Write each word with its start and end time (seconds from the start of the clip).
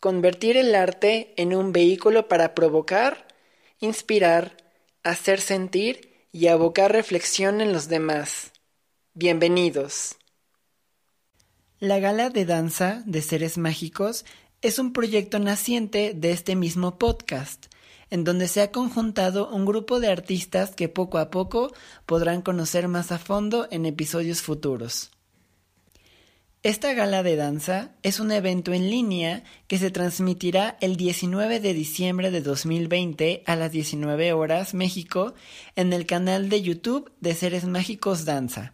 convertir 0.00 0.56
el 0.56 0.74
arte 0.74 1.34
en 1.36 1.54
un 1.54 1.72
vehículo 1.72 2.26
para 2.26 2.54
provocar, 2.54 3.28
inspirar, 3.80 4.56
hacer 5.02 5.40
sentir 5.42 6.26
y 6.32 6.46
abocar 6.46 6.90
reflexión 6.90 7.60
en 7.60 7.74
los 7.74 7.88
demás. 7.88 8.52
Bienvenidos. 9.12 10.16
La 11.78 11.98
Gala 11.98 12.30
de 12.30 12.46
Danza 12.46 13.02
de 13.04 13.20
Seres 13.20 13.58
Mágicos 13.58 14.24
es 14.62 14.78
un 14.78 14.94
proyecto 14.94 15.38
naciente 15.38 16.12
de 16.14 16.32
este 16.32 16.56
mismo 16.56 16.98
podcast, 16.98 17.66
en 18.08 18.24
donde 18.24 18.48
se 18.48 18.62
ha 18.62 18.72
conjuntado 18.72 19.50
un 19.50 19.66
grupo 19.66 20.00
de 20.00 20.08
artistas 20.08 20.74
que 20.74 20.88
poco 20.88 21.18
a 21.18 21.30
poco 21.30 21.72
podrán 22.06 22.40
conocer 22.40 22.88
más 22.88 23.12
a 23.12 23.18
fondo 23.18 23.68
en 23.70 23.84
episodios 23.84 24.40
futuros. 24.40 25.10
Esta 26.62 26.92
gala 26.92 27.22
de 27.22 27.36
danza 27.36 27.92
es 28.02 28.20
un 28.20 28.30
evento 28.30 28.74
en 28.74 28.90
línea 28.90 29.44
que 29.66 29.78
se 29.78 29.90
transmitirá 29.90 30.76
el 30.82 30.96
19 30.96 31.58
de 31.58 31.72
diciembre 31.72 32.30
de 32.30 32.42
2020 32.42 33.42
a 33.46 33.56
las 33.56 33.72
19 33.72 34.34
horas 34.34 34.74
México 34.74 35.32
en 35.74 35.94
el 35.94 36.04
canal 36.04 36.50
de 36.50 36.60
YouTube 36.60 37.10
de 37.18 37.34
Seres 37.34 37.64
Mágicos 37.64 38.26
Danza. 38.26 38.72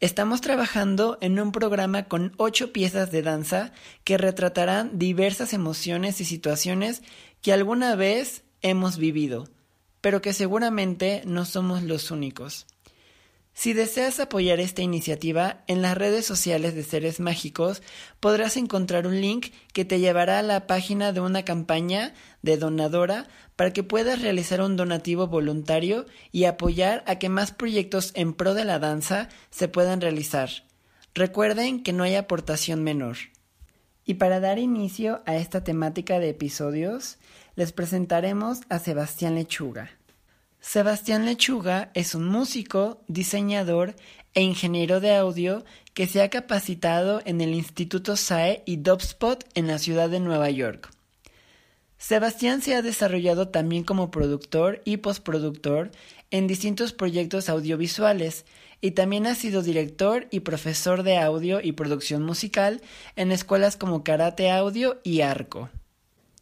Estamos 0.00 0.42
trabajando 0.42 1.16
en 1.22 1.40
un 1.40 1.52
programa 1.52 2.02
con 2.02 2.34
ocho 2.36 2.70
piezas 2.70 3.10
de 3.10 3.22
danza 3.22 3.72
que 4.04 4.18
retratarán 4.18 4.98
diversas 4.98 5.54
emociones 5.54 6.20
y 6.20 6.26
situaciones 6.26 7.02
que 7.40 7.54
alguna 7.54 7.96
vez 7.96 8.44
hemos 8.60 8.98
vivido, 8.98 9.48
pero 10.02 10.20
que 10.20 10.34
seguramente 10.34 11.22
no 11.24 11.46
somos 11.46 11.82
los 11.82 12.10
únicos. 12.10 12.66
Si 13.56 13.72
deseas 13.72 14.18
apoyar 14.18 14.58
esta 14.58 14.82
iniciativa, 14.82 15.62
en 15.68 15.80
las 15.80 15.96
redes 15.96 16.26
sociales 16.26 16.74
de 16.74 16.82
Seres 16.82 17.20
Mágicos 17.20 17.82
podrás 18.18 18.56
encontrar 18.56 19.06
un 19.06 19.20
link 19.20 19.52
que 19.72 19.84
te 19.84 20.00
llevará 20.00 20.40
a 20.40 20.42
la 20.42 20.66
página 20.66 21.12
de 21.12 21.20
una 21.20 21.44
campaña 21.44 22.14
de 22.42 22.56
donadora 22.56 23.28
para 23.54 23.72
que 23.72 23.84
puedas 23.84 24.20
realizar 24.20 24.60
un 24.60 24.76
donativo 24.76 25.28
voluntario 25.28 26.04
y 26.32 26.44
apoyar 26.44 27.04
a 27.06 27.20
que 27.20 27.28
más 27.28 27.52
proyectos 27.52 28.10
en 28.16 28.34
pro 28.34 28.54
de 28.54 28.64
la 28.64 28.80
danza 28.80 29.28
se 29.50 29.68
puedan 29.68 30.00
realizar. 30.00 30.50
Recuerden 31.14 31.84
que 31.84 31.92
no 31.92 32.02
hay 32.02 32.16
aportación 32.16 32.82
menor. 32.82 33.16
Y 34.04 34.14
para 34.14 34.40
dar 34.40 34.58
inicio 34.58 35.22
a 35.26 35.36
esta 35.36 35.62
temática 35.62 36.18
de 36.18 36.30
episodios, 36.30 37.18
les 37.54 37.70
presentaremos 37.70 38.62
a 38.68 38.80
Sebastián 38.80 39.36
Lechuga. 39.36 39.90
Sebastián 40.66 41.26
Lechuga 41.26 41.90
es 41.92 42.14
un 42.14 42.26
músico, 42.26 43.04
diseñador 43.06 43.94
e 44.32 44.40
ingeniero 44.40 44.98
de 44.98 45.14
audio 45.14 45.62
que 45.92 46.06
se 46.06 46.22
ha 46.22 46.30
capacitado 46.30 47.20
en 47.26 47.42
el 47.42 47.54
Instituto 47.54 48.16
SAE 48.16 48.62
y 48.64 48.78
Dubspot 48.78 49.44
en 49.54 49.66
la 49.66 49.78
ciudad 49.78 50.08
de 50.08 50.20
Nueva 50.20 50.48
York. 50.48 50.90
Sebastián 51.98 52.62
se 52.62 52.74
ha 52.74 52.80
desarrollado 52.80 53.48
también 53.48 53.84
como 53.84 54.10
productor 54.10 54.80
y 54.86 54.96
postproductor 54.96 55.90
en 56.30 56.46
distintos 56.46 56.94
proyectos 56.94 57.50
audiovisuales 57.50 58.46
y 58.80 58.92
también 58.92 59.26
ha 59.26 59.34
sido 59.34 59.62
director 59.62 60.26
y 60.30 60.40
profesor 60.40 61.02
de 61.02 61.18
audio 61.18 61.60
y 61.60 61.72
producción 61.72 62.22
musical 62.22 62.80
en 63.16 63.32
escuelas 63.32 63.76
como 63.76 64.02
Karate 64.02 64.50
Audio 64.50 64.98
y 65.04 65.20
Arco. 65.20 65.68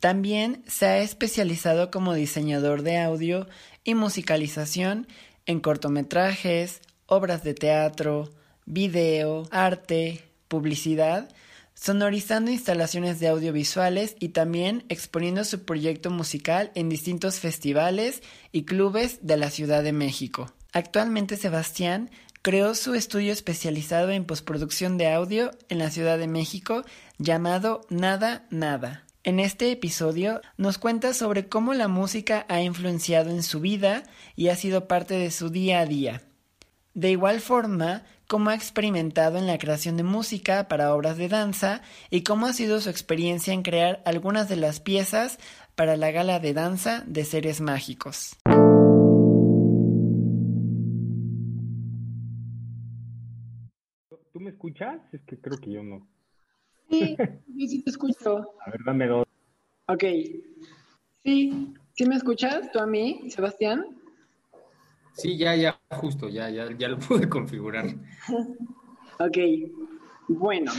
También 0.03 0.65
se 0.67 0.87
ha 0.87 0.99
especializado 0.99 1.93
como 1.93 2.13
diseñador 2.15 2.83
de 2.83 2.99
audio 2.99 3.47
y 3.85 3.95
musicalización 3.95 5.07
en 5.47 5.61
cortometrajes, 5.61 6.81
obras 7.07 7.43
de 7.43 7.55
teatro, 7.55 8.31
video, 8.65 9.49
arte, 9.51 10.25
publicidad, 10.49 11.29
sonorizando 11.75 12.51
instalaciones 12.51 13.19
de 13.19 13.29
audiovisuales 13.29 14.17
y 14.21 14.29
también 14.29 14.85
exponiendo 14.89 15.45
su 15.45 15.65
proyecto 15.65 16.11
musical 16.11 16.71
en 16.75 16.89
distintos 16.89 17.41
festivales 17.41 18.23
y 18.53 18.65
clubes 18.65 19.19
de 19.23 19.37
la 19.37 19.51
Ciudad 19.51 19.83
de 19.83 19.93
México. 19.93 20.53
Actualmente 20.73 21.37
Sebastián 21.37 22.11
creó 22.43 22.75
su 22.75 22.95
estudio 22.95 23.33
especializado 23.33 24.11
en 24.11 24.25
postproducción 24.25 24.99
de 24.99 25.13
audio 25.13 25.51
en 25.69 25.79
la 25.79 25.91
Ciudad 25.91 26.19
de 26.19 26.29
México 26.29 26.85
llamado 27.19 27.83
Nada 27.89 28.47
Nada. 28.51 29.05
En 29.25 29.39
este 29.39 29.71
episodio 29.71 30.41
nos 30.57 30.79
cuenta 30.79 31.15
sobre 31.15 31.49
cómo 31.49 31.75
la 31.75 31.87
música 31.87 32.45
ha 32.49 32.61
influenciado 32.61 33.31
en 33.31 33.45
su 33.45 33.61
vida 33.61 34.03
y 34.35 34.49
ha 34.49 34.57
sido 34.57 34.89
parte 34.89 35.15
de 35.15 35.31
su 35.31 35.49
día 35.49 35.79
a 35.79 35.87
día. 35.87 36.23
De 36.95 37.13
igual 37.13 37.41
forma, 37.41 38.03
cómo 38.27 38.51
ha 38.51 38.57
experimentado 38.57 39.39
en 39.39 39.47
la 39.47 39.59
creación 39.59 39.97
de 39.97 40.03
música 40.03 40.67
para 40.67 40.93
obras 40.93 41.19
de 41.19 41.29
danza 41.29 41.83
y 42.11 42.25
cómo 42.25 42.47
ha 42.47 42.53
sido 42.53 42.81
su 42.81 42.91
experiencia 42.91 43.55
en 43.55 43.63
crear 43.63 44.03
algunas 44.07 44.49
de 44.49 44.57
las 44.57 44.81
piezas 44.81 45.39
para 45.77 45.97
la 45.97 46.11
gala 46.11 46.41
de 46.41 46.53
danza 46.53 47.05
de 47.07 47.25
seres 47.25 47.61
mágicos. 47.61 48.37
¿Tú 54.33 54.41
me 54.41 54.51
escuchas? 54.51 55.01
Es 55.13 55.21
que 55.23 55.39
creo 55.39 55.59
que 55.59 55.71
yo 55.71 55.85
no. 55.85 56.09
Sí, 56.93 57.17
sí, 57.57 57.69
sí 57.69 57.83
te 57.83 57.91
escucho. 57.91 58.55
A 58.67 58.71
ver, 58.71 58.81
dame 58.85 59.07
dos. 59.07 59.27
Ok. 59.87 60.05
Sí, 61.25 61.75
¿sí 61.95 62.07
me 62.07 62.17
escuchas 62.17 62.71
tú 62.71 62.81
a 62.81 62.87
mí, 62.87 63.31
Sebastián? 63.31 63.87
Sí, 65.15 65.39
ya, 65.39 65.57
ya, 65.57 65.81
justo, 65.91 66.29
ya, 66.29 66.51
ya, 66.51 66.69
ya 66.77 66.89
lo 66.89 66.99
pude 67.09 67.29
configurar. 67.31 67.87
ok, 69.19 69.39
bueno. 70.29 70.71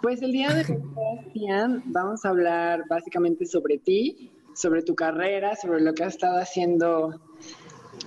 Pues 0.00 0.20
el 0.22 0.32
día 0.32 0.48
de 0.48 0.60
hoy, 0.60 0.64
Sebastián, 1.24 1.84
vamos 1.86 2.24
a 2.24 2.30
hablar 2.30 2.82
básicamente 2.88 3.46
sobre 3.46 3.78
ti, 3.78 4.32
sobre 4.54 4.82
tu 4.82 4.96
carrera, 4.96 5.54
sobre 5.54 5.82
lo 5.82 5.94
que 5.94 6.02
has 6.02 6.14
estado 6.14 6.38
haciendo 6.40 7.20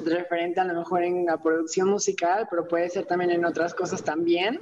referente 0.04 0.60
a 0.60 0.66
lo 0.66 0.74
mejor 0.74 1.04
en 1.04 1.26
la 1.26 1.38
producción 1.42 1.88
musical, 1.88 2.48
pero 2.50 2.68
puede 2.68 2.90
ser 2.90 3.06
también 3.06 3.32
en 3.32 3.46
otras 3.46 3.74
cosas 3.74 4.04
también. 4.04 4.60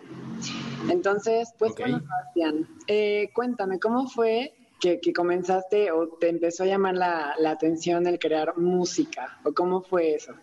Entonces, 0.90 1.54
pues 1.58 1.74
bueno, 1.78 2.00
Sebastián, 2.00 2.68
eh, 2.88 3.30
cuéntame, 3.34 3.80
¿cómo 3.80 4.08
fue 4.08 4.54
que, 4.80 5.00
comenzaste 5.14 5.92
o 5.92 6.10
te 6.10 6.30
empezó 6.30 6.64
a 6.64 6.68
llamar 6.68 6.96
la, 6.96 7.36
atención 7.46 8.06
el 8.08 8.20
crear 8.20 8.58
música? 8.58 9.40
¿O 9.44 9.54
cómo 9.54 9.82
fue 9.82 10.16
eso? 10.16 10.34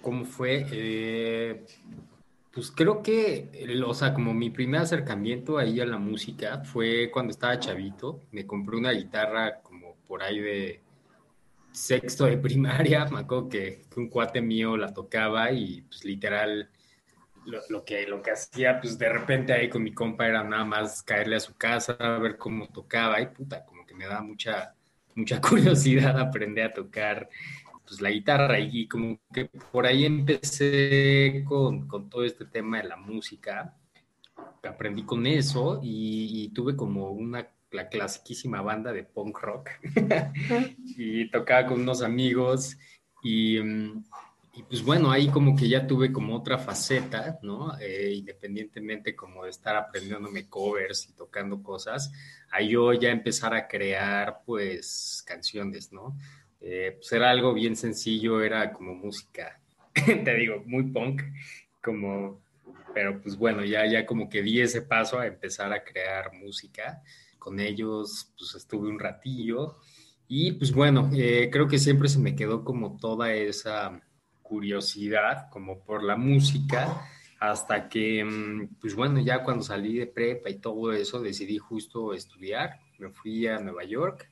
¿Cómo 0.00 0.24
fue? 0.24 0.66
Eh, 0.70 1.64
pues 2.52 2.70
creo 2.70 3.02
que, 3.02 3.66
o 3.86 3.94
sea, 3.94 4.12
como 4.12 4.34
mi 4.34 4.50
primer 4.50 4.82
acercamiento 4.82 5.58
ahí 5.58 5.80
a 5.80 5.86
la 5.86 5.98
música 5.98 6.62
fue 6.64 7.10
cuando 7.10 7.30
estaba 7.30 7.58
chavito. 7.58 8.20
Me 8.30 8.46
compré 8.46 8.76
una 8.76 8.92
guitarra 8.92 9.60
como 9.62 9.96
por 10.06 10.22
ahí 10.22 10.40
de 10.40 10.80
sexto 11.72 12.26
de 12.26 12.36
primaria. 12.38 13.06
Me 13.06 13.20
acuerdo 13.20 13.48
que 13.48 13.84
un 13.96 14.08
cuate 14.08 14.40
mío 14.42 14.76
la 14.76 14.92
tocaba 14.92 15.50
y 15.50 15.82
pues 15.82 16.04
literal 16.04 16.68
lo, 17.46 17.84
que, 17.84 18.06
lo 18.06 18.22
que 18.22 18.32
hacía, 18.32 18.80
pues 18.80 18.98
de 18.98 19.08
repente 19.08 19.52
ahí 19.52 19.68
con 19.68 19.82
mi 19.82 19.92
compa 19.92 20.26
era 20.26 20.42
nada 20.44 20.64
más 20.64 21.02
caerle 21.02 21.36
a 21.36 21.40
su 21.40 21.54
casa, 21.54 21.96
a 21.98 22.18
ver 22.18 22.36
cómo 22.36 22.68
tocaba, 22.68 23.20
y 23.20 23.26
puta, 23.26 23.64
como 23.64 23.86
que 23.86 23.94
me 23.94 24.06
daba 24.06 24.22
mucha, 24.22 24.74
mucha 25.14 25.40
curiosidad 25.40 26.18
aprender 26.18 26.66
a 26.66 26.74
tocar 26.74 27.28
pues 27.86 28.00
la 28.00 28.10
guitarra. 28.10 28.58
Y 28.58 28.86
como 28.86 29.18
que 29.32 29.46
por 29.70 29.86
ahí 29.86 30.04
empecé 30.04 31.44
con, 31.46 31.86
con 31.86 32.08
todo 32.08 32.24
este 32.24 32.46
tema 32.46 32.78
de 32.78 32.88
la 32.88 32.96
música, 32.96 33.76
aprendí 34.62 35.04
con 35.04 35.26
eso 35.26 35.80
y, 35.82 36.48
tuve 36.54 36.76
como 36.76 37.10
una 37.10 37.48
la 37.70 37.88
clasiquísima 37.88 38.60
banda 38.60 38.92
de 38.92 39.04
punk 39.04 39.38
rock. 39.40 39.70
Y 40.96 41.30
tocaba 41.30 41.66
con 41.66 41.80
unos 41.80 42.02
amigos 42.02 42.76
y, 43.22 43.58
mm, 43.60 44.04
y 44.54 44.62
pues 44.64 44.82
bueno, 44.82 45.10
ahí 45.10 45.28
como 45.28 45.56
que 45.56 45.66
ya 45.68 45.86
tuve 45.86 46.12
como 46.12 46.36
otra 46.36 46.58
faceta, 46.58 47.38
¿no? 47.42 47.78
Eh, 47.80 48.12
independientemente 48.16 49.16
como 49.16 49.44
de 49.44 49.50
estar 49.50 49.76
aprendiéndome 49.76 50.48
covers 50.48 51.08
y 51.08 51.14
tocando 51.14 51.62
cosas, 51.62 52.12
ahí 52.50 52.70
yo 52.70 52.92
ya 52.92 53.10
empezar 53.10 53.54
a 53.54 53.66
crear 53.66 54.42
pues 54.44 55.24
canciones, 55.26 55.90
¿no? 55.92 56.18
Eh, 56.60 56.92
pues 56.98 57.10
era 57.12 57.30
algo 57.30 57.54
bien 57.54 57.76
sencillo, 57.76 58.42
era 58.42 58.72
como 58.72 58.94
música, 58.94 59.58
te 59.94 60.34
digo, 60.34 60.62
muy 60.66 60.84
punk, 60.84 61.22
como, 61.82 62.42
pero 62.94 63.20
pues 63.22 63.36
bueno, 63.36 63.64
ya, 63.64 63.86
ya 63.86 64.04
como 64.04 64.28
que 64.28 64.42
di 64.42 64.60
ese 64.60 64.82
paso 64.82 65.18
a 65.18 65.26
empezar 65.26 65.72
a 65.72 65.82
crear 65.82 66.32
música. 66.34 67.02
Con 67.38 67.58
ellos 67.58 68.32
pues 68.38 68.54
estuve 68.54 68.88
un 68.88 69.00
ratillo 69.00 69.78
Y 70.28 70.52
pues 70.52 70.72
bueno, 70.72 71.10
eh, 71.14 71.50
creo 71.50 71.66
que 71.68 71.78
siempre 71.78 72.08
se 72.08 72.18
me 72.20 72.36
quedó 72.36 72.64
como 72.64 72.96
toda 72.98 73.34
esa 73.34 74.00
curiosidad 74.52 75.48
como 75.48 75.78
por 75.82 76.02
la 76.02 76.14
música 76.14 77.08
hasta 77.40 77.88
que, 77.88 78.22
mm, 78.22 78.76
pues 78.78 78.94
bueno, 78.94 79.18
ya 79.18 79.42
cuando 79.42 79.64
salí 79.64 79.96
de 79.96 80.06
prepa 80.06 80.50
y 80.50 80.58
todo 80.58 80.92
eso, 80.92 81.22
decidí 81.22 81.56
justo 81.56 82.12
estudiar. 82.12 82.78
Me 82.98 83.08
fui 83.08 83.46
a 83.46 83.58
Nueva 83.58 83.84
York. 83.84 84.28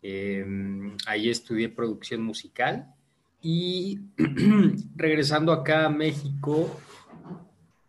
Em, 0.00 0.96
ahí 1.06 1.28
estudié 1.28 1.68
producción 1.70 2.22
musical 2.22 2.86
y 3.42 3.98
regresando 4.96 5.50
acá 5.52 5.86
a 5.86 5.90
México, 5.90 6.80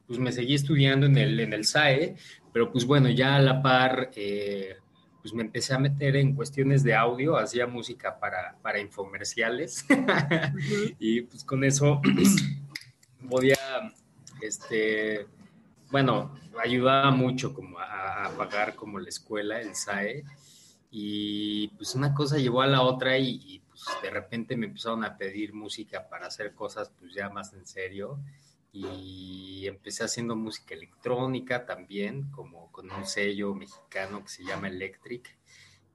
pues 0.08 0.18
me 0.18 0.32
seguí 0.32 0.56
estudiando 0.56 1.06
en 1.06 1.18
el, 1.18 1.40
en 1.40 1.54
el 1.54 1.66
SAE, 1.66 2.16
pero 2.52 2.72
pues 2.72 2.84
bueno, 2.84 3.10
ya 3.10 3.36
a 3.36 3.42
la 3.42 3.62
par, 3.62 4.10
eh, 4.16 4.76
pues 5.30 5.36
me 5.36 5.44
empecé 5.44 5.76
a 5.76 5.80
meter 5.80 6.16
en 6.16 6.34
cuestiones 6.34 6.82
de 6.82 6.96
audio, 6.96 7.38
hacía 7.38 7.68
música 7.68 8.20
para, 8.20 8.58
para 8.64 8.80
infomerciales. 8.80 9.86
Y 11.00 11.22
pues 11.22 11.44
con 11.44 11.64
eso 11.64 12.02
podía, 13.30 13.58
este, 14.42 15.28
bueno, 15.92 16.36
ayudaba 16.60 17.12
mucho 17.12 17.54
como 17.54 17.78
a, 17.78 18.26
a, 18.26 18.30
pagar 18.32 18.74
como 18.74 18.98
la 18.98 19.10
escuela, 19.10 19.62
el 19.62 19.76
SAE, 19.76 20.24
y 20.90 21.68
pues 21.70 21.94
una 21.94 22.16
cosa 22.16 22.38
llevó 22.38 22.64
a 22.64 22.68
la 22.68 22.82
otra 22.82 23.16
y, 23.20 23.40
y 23.46 23.60
pues 23.60 23.84
de 24.02 24.10
repente 24.10 24.58
me 24.58 24.66
empezaron 24.66 25.04
a 25.06 25.16
pedir 25.16 25.54
música 25.54 26.10
para 26.10 26.26
hacer 26.26 26.56
cosas 26.56 26.92
pues 27.00 27.14
ya 27.14 27.30
más 27.30 27.54
en 27.54 27.68
serio 27.68 28.20
y 28.72 29.68
empecé 29.68 30.04
haciendo 30.04 30.36
música 30.36 30.76
electrónica 30.76 31.66
también, 31.66 32.30
como 32.32 32.72
con 32.72 32.92
un 32.92 33.06
sello 33.06 33.54
mexicano 33.56 34.24
que 34.24 34.30
se 34.30 34.44
llama 34.44 34.68
Electric. 34.68 35.38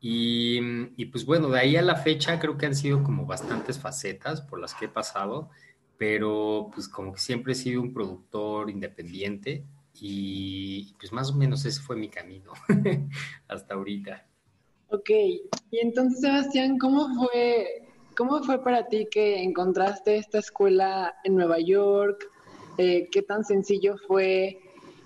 Y, 0.00 0.60
y, 0.96 1.06
pues 1.06 1.24
bueno, 1.24 1.48
de 1.48 1.60
ahí 1.60 1.76
a 1.76 1.82
la 1.82 1.96
fecha 1.96 2.38
creo 2.38 2.58
que 2.58 2.66
han 2.66 2.74
sido 2.74 3.02
como 3.02 3.24
bastantes 3.24 3.78
facetas 3.78 4.42
por 4.42 4.60
las 4.60 4.74
que 4.74 4.84
he 4.84 4.88
pasado, 4.88 5.48
pero 5.96 6.70
pues 6.74 6.88
como 6.88 7.12
que 7.12 7.20
siempre 7.20 7.52
he 7.52 7.56
sido 7.56 7.80
un 7.80 7.94
productor 7.94 8.68
independiente 8.68 9.64
y 9.94 10.92
pues 10.98 11.12
más 11.12 11.30
o 11.30 11.34
menos 11.36 11.64
ese 11.64 11.80
fue 11.80 11.96
mi 11.96 12.08
camino 12.08 12.52
hasta 13.48 13.74
ahorita. 13.74 14.26
Ok, 14.88 15.10
y 15.10 15.78
entonces 15.78 16.20
Sebastián, 16.20 16.78
¿cómo 16.78 17.08
fue, 17.14 17.88
¿cómo 18.16 18.42
fue 18.42 18.62
para 18.62 18.86
ti 18.86 19.08
que 19.10 19.42
encontraste 19.42 20.16
esta 20.16 20.38
escuela 20.38 21.14
en 21.24 21.36
Nueva 21.36 21.60
York? 21.60 22.30
Eh, 22.78 23.08
¿Qué 23.10 23.22
tan 23.22 23.44
sencillo 23.44 23.96
fue 24.06 24.58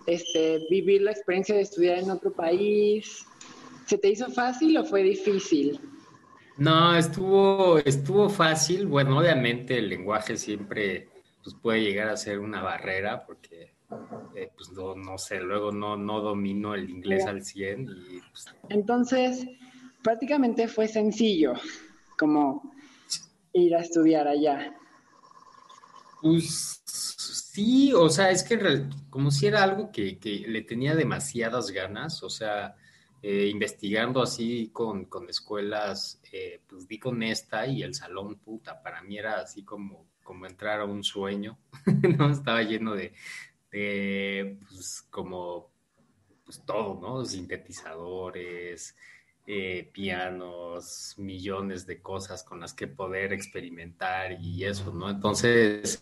este, 0.06 0.66
vivir 0.70 1.02
la 1.02 1.10
experiencia 1.10 1.54
de 1.54 1.62
estudiar 1.62 1.98
en 1.98 2.10
otro 2.10 2.32
país? 2.32 3.26
¿Se 3.86 3.98
te 3.98 4.08
hizo 4.08 4.30
fácil 4.30 4.76
o 4.78 4.84
fue 4.84 5.02
difícil? 5.02 5.80
No, 6.56 6.96
estuvo, 6.96 7.78
estuvo 7.78 8.28
fácil. 8.28 8.86
Bueno, 8.86 9.18
obviamente 9.18 9.78
el 9.78 9.88
lenguaje 9.88 10.36
siempre 10.36 11.08
pues, 11.42 11.54
puede 11.54 11.82
llegar 11.82 12.08
a 12.08 12.16
ser 12.16 12.40
una 12.40 12.62
barrera 12.62 13.24
porque, 13.24 13.74
eh, 14.34 14.50
pues 14.56 14.72
no, 14.72 14.94
no, 14.94 15.18
sé, 15.18 15.40
luego 15.40 15.70
no, 15.70 15.96
no 15.96 16.20
domino 16.20 16.74
el 16.74 16.90
inglés 16.90 17.26
al 17.26 17.44
100. 17.44 17.82
Y, 17.82 18.20
pues... 18.30 18.46
Entonces, 18.70 19.46
prácticamente 20.02 20.68
fue 20.68 20.88
sencillo 20.88 21.54
como 22.18 22.72
ir 23.52 23.74
a 23.76 23.80
estudiar 23.80 24.26
allá. 24.26 24.74
Pues 26.20 26.82
sí, 27.52 27.92
o 27.92 28.08
sea, 28.08 28.30
es 28.30 28.42
que 28.42 28.58
como 29.10 29.30
si 29.30 29.46
era 29.46 29.62
algo 29.62 29.90
que, 29.90 30.18
que 30.18 30.44
le 30.46 30.62
tenía 30.62 30.94
demasiadas 30.94 31.70
ganas, 31.70 32.22
o 32.22 32.30
sea, 32.30 32.76
eh, 33.22 33.48
investigando 33.50 34.22
así 34.22 34.70
con, 34.72 35.06
con 35.06 35.28
escuelas, 35.28 36.20
eh, 36.32 36.60
pues 36.68 36.86
di 36.86 36.98
con 36.98 37.22
esta 37.22 37.66
y 37.66 37.82
el 37.82 37.94
salón, 37.94 38.36
puta, 38.36 38.80
para 38.82 39.02
mí 39.02 39.18
era 39.18 39.40
así 39.40 39.64
como, 39.64 40.06
como 40.22 40.46
entrar 40.46 40.80
a 40.80 40.84
un 40.84 41.02
sueño, 41.02 41.58
¿no? 42.18 42.30
Estaba 42.30 42.62
lleno 42.62 42.94
de, 42.94 43.12
de 43.72 44.58
pues 44.68 45.02
como, 45.10 45.72
pues 46.44 46.62
todo, 46.64 47.00
¿no? 47.00 47.24
Sintetizadores, 47.24 48.94
eh, 49.46 49.90
pianos, 49.92 51.14
millones 51.16 51.86
de 51.86 52.00
cosas 52.02 52.44
con 52.44 52.60
las 52.60 52.74
que 52.74 52.86
poder 52.86 53.32
experimentar 53.32 54.32
y 54.40 54.64
eso, 54.64 54.92
¿no? 54.92 55.10
Entonces, 55.10 56.00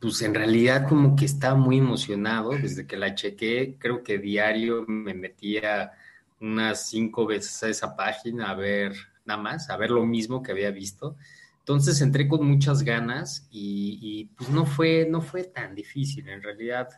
pues 0.00 0.22
en 0.22 0.34
realidad 0.34 0.88
como 0.88 1.16
que 1.16 1.24
estaba 1.24 1.54
muy 1.54 1.78
emocionado 1.78 2.50
desde 2.50 2.86
que 2.86 2.96
la 2.96 3.14
chequé, 3.14 3.76
creo 3.78 4.02
que 4.02 4.18
diario 4.18 4.84
me 4.86 5.14
metía 5.14 5.92
unas 6.40 6.88
cinco 6.88 7.26
veces 7.26 7.62
a 7.62 7.68
esa 7.68 7.96
página 7.96 8.50
a 8.50 8.54
ver 8.54 8.94
nada 9.24 9.40
más, 9.40 9.70
a 9.70 9.76
ver 9.76 9.90
lo 9.90 10.04
mismo 10.04 10.42
que 10.42 10.52
había 10.52 10.70
visto. 10.70 11.16
Entonces 11.58 12.00
entré 12.02 12.28
con 12.28 12.46
muchas 12.46 12.82
ganas 12.82 13.48
y, 13.50 13.98
y 14.02 14.24
pues 14.26 14.50
no 14.50 14.66
fue, 14.66 15.06
no 15.08 15.22
fue 15.22 15.44
tan 15.44 15.74
difícil, 15.74 16.28
en 16.28 16.42
realidad, 16.42 16.88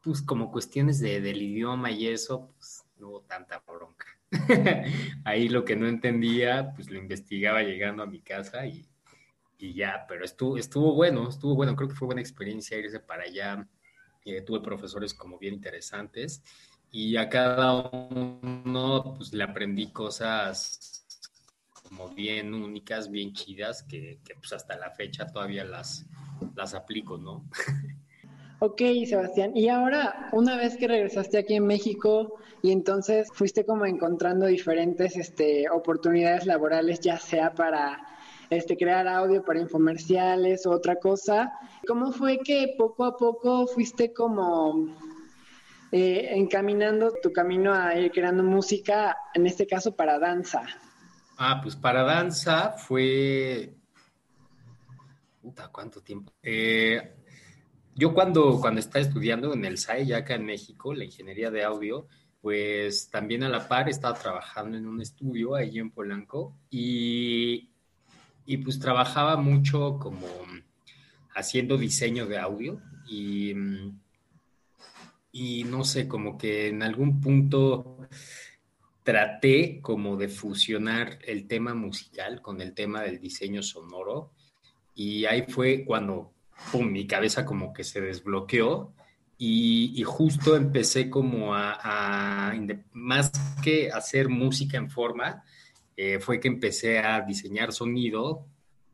pues 0.00 0.22
como 0.22 0.52
cuestiones 0.52 1.00
de, 1.00 1.20
del 1.20 1.42
idioma 1.42 1.90
y 1.90 2.06
eso, 2.06 2.52
pues 2.56 2.84
no 2.98 3.08
hubo 3.08 3.20
tanta 3.22 3.62
bronca. 3.66 4.06
Ahí 5.24 5.48
lo 5.48 5.64
que 5.64 5.74
no 5.74 5.88
entendía, 5.88 6.72
pues 6.74 6.90
lo 6.90 6.98
investigaba 6.98 7.62
llegando 7.62 8.04
a 8.04 8.06
mi 8.06 8.20
casa 8.20 8.66
y, 8.66 8.86
y 9.58 9.74
ya, 9.74 10.04
pero 10.08 10.24
estuvo, 10.24 10.56
estuvo 10.58 10.94
bueno, 10.94 11.28
estuvo 11.28 11.54
bueno, 11.54 11.76
creo 11.76 11.88
que 11.88 11.94
fue 11.94 12.06
buena 12.06 12.20
experiencia 12.20 12.78
irse 12.78 13.00
para 13.00 13.24
allá. 13.24 13.68
Eh, 14.24 14.40
tuve 14.40 14.60
profesores 14.60 15.12
como 15.12 15.38
bien 15.38 15.54
interesantes 15.54 16.42
y 16.90 17.16
a 17.16 17.28
cada 17.28 17.74
uno 17.74 19.14
pues 19.16 19.32
le 19.34 19.44
aprendí 19.44 19.92
cosas 19.92 21.04
como 21.88 22.08
bien 22.08 22.54
únicas, 22.54 23.10
bien 23.10 23.32
chidas, 23.34 23.82
que, 23.82 24.20
que 24.24 24.34
pues 24.36 24.52
hasta 24.52 24.76
la 24.78 24.90
fecha 24.90 25.26
todavía 25.26 25.64
las, 25.64 26.06
las 26.54 26.74
aplico, 26.74 27.18
¿no? 27.18 27.44
Ok, 28.60 28.80
Sebastián. 29.06 29.54
Y 29.54 29.68
ahora, 29.68 30.30
una 30.32 30.56
vez 30.56 30.78
que 30.78 30.88
regresaste 30.88 31.36
aquí 31.36 31.54
en 31.54 31.66
México 31.66 32.38
y 32.62 32.70
entonces 32.70 33.28
fuiste 33.34 33.66
como 33.66 33.84
encontrando 33.84 34.46
diferentes 34.46 35.16
este, 35.16 35.68
oportunidades 35.68 36.46
laborales, 36.46 37.00
ya 37.00 37.18
sea 37.18 37.52
para 37.52 38.13
este, 38.56 38.76
crear 38.76 39.06
audio 39.08 39.44
para 39.44 39.60
infomerciales 39.60 40.66
o 40.66 40.70
otra 40.70 40.96
cosa, 40.96 41.52
¿cómo 41.86 42.12
fue 42.12 42.38
que 42.38 42.74
poco 42.78 43.04
a 43.04 43.16
poco 43.16 43.66
fuiste 43.66 44.12
como 44.12 44.96
eh, 45.92 46.30
encaminando 46.32 47.12
tu 47.22 47.32
camino 47.32 47.72
a 47.72 47.96
ir 47.96 48.10
creando 48.10 48.42
música, 48.42 49.16
en 49.34 49.46
este 49.46 49.66
caso 49.66 49.94
para 49.94 50.18
danza? 50.18 50.62
Ah, 51.36 51.60
pues 51.62 51.76
para 51.76 52.02
danza 52.02 52.72
fue... 52.72 53.74
Puta, 55.42 55.68
¿cuánto 55.68 56.00
tiempo? 56.00 56.32
Eh, 56.42 57.16
yo 57.94 58.14
cuando, 58.14 58.58
cuando 58.60 58.80
estaba 58.80 59.04
estudiando 59.04 59.52
en 59.52 59.64
el 59.64 59.78
SAE, 59.78 60.06
ya 60.06 60.18
acá 60.18 60.34
en 60.34 60.46
México, 60.46 60.94
la 60.94 61.04
ingeniería 61.04 61.50
de 61.50 61.64
audio, 61.64 62.08
pues 62.40 63.10
también 63.10 63.42
a 63.42 63.48
la 63.48 63.68
par 63.68 63.88
estaba 63.88 64.18
trabajando 64.18 64.76
en 64.76 64.86
un 64.86 65.00
estudio 65.00 65.54
ahí 65.54 65.78
en 65.78 65.90
Polanco 65.90 66.56
y, 66.70 67.73
y 68.46 68.58
pues 68.58 68.78
trabajaba 68.78 69.36
mucho 69.36 69.98
como 69.98 70.26
haciendo 71.34 71.76
diseño 71.76 72.26
de 72.26 72.38
audio 72.38 72.80
y, 73.08 73.54
y 75.32 75.64
no 75.64 75.84
sé, 75.84 76.06
como 76.06 76.38
que 76.38 76.68
en 76.68 76.82
algún 76.82 77.20
punto 77.20 78.08
traté 79.02 79.80
como 79.82 80.16
de 80.16 80.28
fusionar 80.28 81.18
el 81.26 81.46
tema 81.46 81.74
musical 81.74 82.40
con 82.40 82.60
el 82.60 82.72
tema 82.72 83.02
del 83.02 83.20
diseño 83.20 83.62
sonoro 83.62 84.32
y 84.94 85.24
ahí 85.26 85.44
fue 85.48 85.84
cuando 85.84 86.32
pum, 86.70 86.90
mi 86.90 87.06
cabeza 87.06 87.44
como 87.44 87.72
que 87.72 87.84
se 87.84 88.00
desbloqueó 88.00 88.94
y, 89.36 89.92
y 89.94 90.02
justo 90.04 90.56
empecé 90.56 91.10
como 91.10 91.54
a, 91.54 91.78
a, 91.82 92.54
más 92.92 93.32
que 93.62 93.90
hacer 93.90 94.28
música 94.28 94.78
en 94.78 94.90
forma, 94.90 95.42
eh, 95.96 96.18
fue 96.20 96.40
que 96.40 96.48
empecé 96.48 96.98
a 96.98 97.20
diseñar 97.20 97.72
sonido 97.72 98.46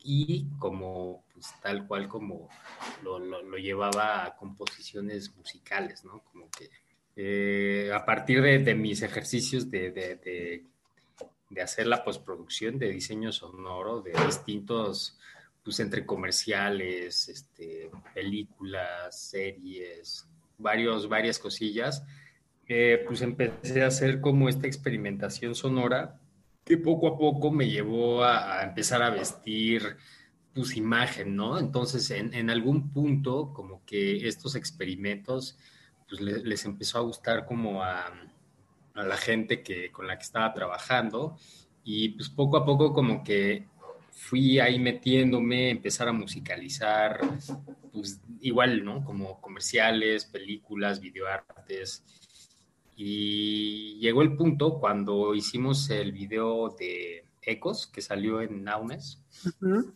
y 0.02 0.47
como 0.59 1.25
pues, 1.33 1.47
tal 1.62 1.87
cual 1.87 2.09
como 2.09 2.49
lo, 3.02 3.19
lo, 3.19 3.42
lo, 3.42 3.57
llevaba 3.59 4.25
a 4.25 4.37
composiciones 4.37 5.35
musicales, 5.37 6.04
¿no? 6.04 6.23
Como 6.33 6.49
que 6.50 6.71
eh, 7.16 7.90
a 7.92 8.04
partir 8.04 8.40
de, 8.40 8.59
de, 8.61 8.75
mis 8.75 9.02
ejercicios 9.02 9.71
de, 9.71 9.90
de, 9.90 10.64
de 11.50 11.62
hacer 11.62 11.87
la 11.87 12.02
postproducción 12.04 12.78
de 12.78 12.90
diseño 12.90 13.33
sonoro 13.33 14.00
de 14.00 14.12
distintos 14.25 15.19
pues 15.62 15.80
entre 15.80 16.07
comerciales, 16.07 17.28
este, 17.28 17.90
películas, 18.14 19.21
series, 19.21 20.26
varios, 20.57 21.09
varias 21.09 21.38
cosillas, 21.38 22.02
eh, 22.66 23.02
pues 23.07 23.21
empecé 23.21 23.83
a 23.83 23.88
hacer 23.88 24.21
como 24.21 24.49
esta 24.49 24.66
experimentación 24.66 25.54
sonora 25.54 26.20
poco 26.77 27.09
a 27.09 27.19
poco 27.19 27.50
me 27.50 27.69
llevó 27.69 28.25
a, 28.25 28.62
empezar 28.62 29.03
a 29.03 29.11
vestir 29.11 29.97
pues 30.55 30.77
imagen, 30.77 31.37
¿no? 31.37 31.59
Entonces 31.59 32.11
en, 32.11 32.50
algún 32.50 32.91
punto 32.93 33.53
como 33.53 33.85
que 33.85 34.27
estos 34.29 34.57
experimentos 34.57 35.59
pues 36.09 36.21
le, 36.21 36.39
les 36.45 36.65
empezó 36.65 36.99
a 36.99 37.03
gustar 37.03 37.47
como 37.47 37.83
a, 37.83 38.12
a 38.95 39.05
la 39.05 39.17
gente 39.17 39.62
que, 39.62 39.91
con 39.91 40.07
la 40.07 40.17
que 40.17 40.25
estaba 40.25 40.53
trabajando 40.53 41.37
Y 41.85 42.11
pues 42.11 42.29
poco 42.29 42.57
a 42.57 42.65
poco 42.65 42.93
como 42.93 43.23
que 43.25 43.67
fui 44.12 44.59
ahí 44.59 44.79
metiéndome, 44.79 45.71
empezar 45.71 46.09
a 46.09 46.12
musicalizar, 46.12 47.21
pues 47.93 48.21
igual, 48.41 48.85
¿no? 48.85 49.03
Como 49.05 49.41
comerciales, 49.41 50.27
películas, 50.27 51.00
videoartes. 51.00 52.05
Y 53.02 53.99
llegó 53.99 54.21
el 54.21 54.37
punto 54.37 54.78
cuando 54.78 55.35
hicimos 55.35 55.88
el 55.88 56.12
video 56.12 56.69
de 56.78 57.25
Ecos, 57.40 57.87
que 57.87 58.02
salió 58.02 58.42
en 58.42 58.62
Naunes, 58.62 59.25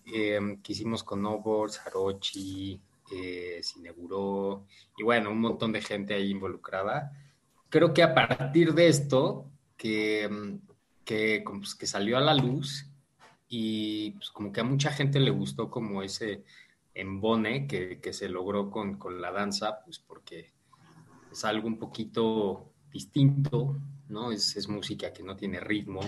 em, 0.07 0.63
que 0.63 0.73
hicimos 0.73 1.05
con 1.05 1.21
Novox, 1.21 1.81
Harochi, 1.85 2.81
eh, 3.15 3.61
Cineguro, 3.63 4.65
y 4.97 5.03
bueno, 5.03 5.31
un 5.33 5.41
montón 5.43 5.71
de 5.71 5.83
gente 5.83 6.15
ahí 6.15 6.31
involucrada. 6.31 7.13
Creo 7.69 7.93
que 7.93 8.03
a 8.03 8.15
partir 8.15 8.73
de 8.73 8.89
esto, 8.89 9.51
que, 9.77 10.23
em, 10.23 10.61
que, 11.05 11.45
pues, 11.45 11.75
que 11.75 11.87
salió 11.87 12.17
a 12.17 12.23
la 12.23 12.33
luz, 12.33 12.87
y 13.51 14.13
pues 14.13 14.31
como 14.31 14.51
que 14.51 14.61
a 14.63 14.65
mucha 14.65 14.91
gente 14.91 15.21
le 15.21 15.31
gustó 15.31 15.71
como 15.71 16.03
ese 16.03 16.43
embone 16.95 17.67
que, 17.67 18.01
que 18.01 18.15
se 18.15 18.31
logró 18.31 18.71
con, 18.71 18.97
con, 18.97 19.21
la 19.21 19.31
danza, 19.31 19.83
pues 19.85 19.99
porque 19.99 20.55
es 21.31 21.45
algo 21.45 21.69
un 21.69 21.79
poquito 21.79 22.71
distinto, 22.95 23.77
¿no? 24.09 24.31
Es, 24.31 24.57
es 24.57 24.69
música 24.69 25.13
que 25.13 25.25
no 25.25 25.35
tiene 25.37 25.59
ritmo, 25.59 26.01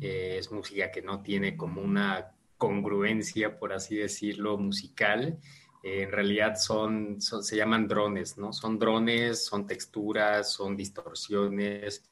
eh, 0.00 0.36
es 0.38 0.50
música 0.50 0.90
que 0.90 1.00
no 1.00 1.22
tiene 1.22 1.56
como 1.56 1.80
una 1.80 2.32
congruencia, 2.58 3.58
por 3.58 3.72
así 3.72 3.96
decirlo, 3.96 4.58
musical. 4.58 5.38
Eh, 5.84 6.02
en 6.02 6.10
realidad 6.10 6.56
son, 6.56 7.20
se 7.20 7.56
llaman 7.56 7.86
drones, 7.86 8.36
¿no? 8.38 8.52
Son 8.52 8.76
drones, 8.78 9.44
son 9.44 9.68
texturas, 9.68 10.52
son 10.52 10.76
distorsiones, 10.76 12.02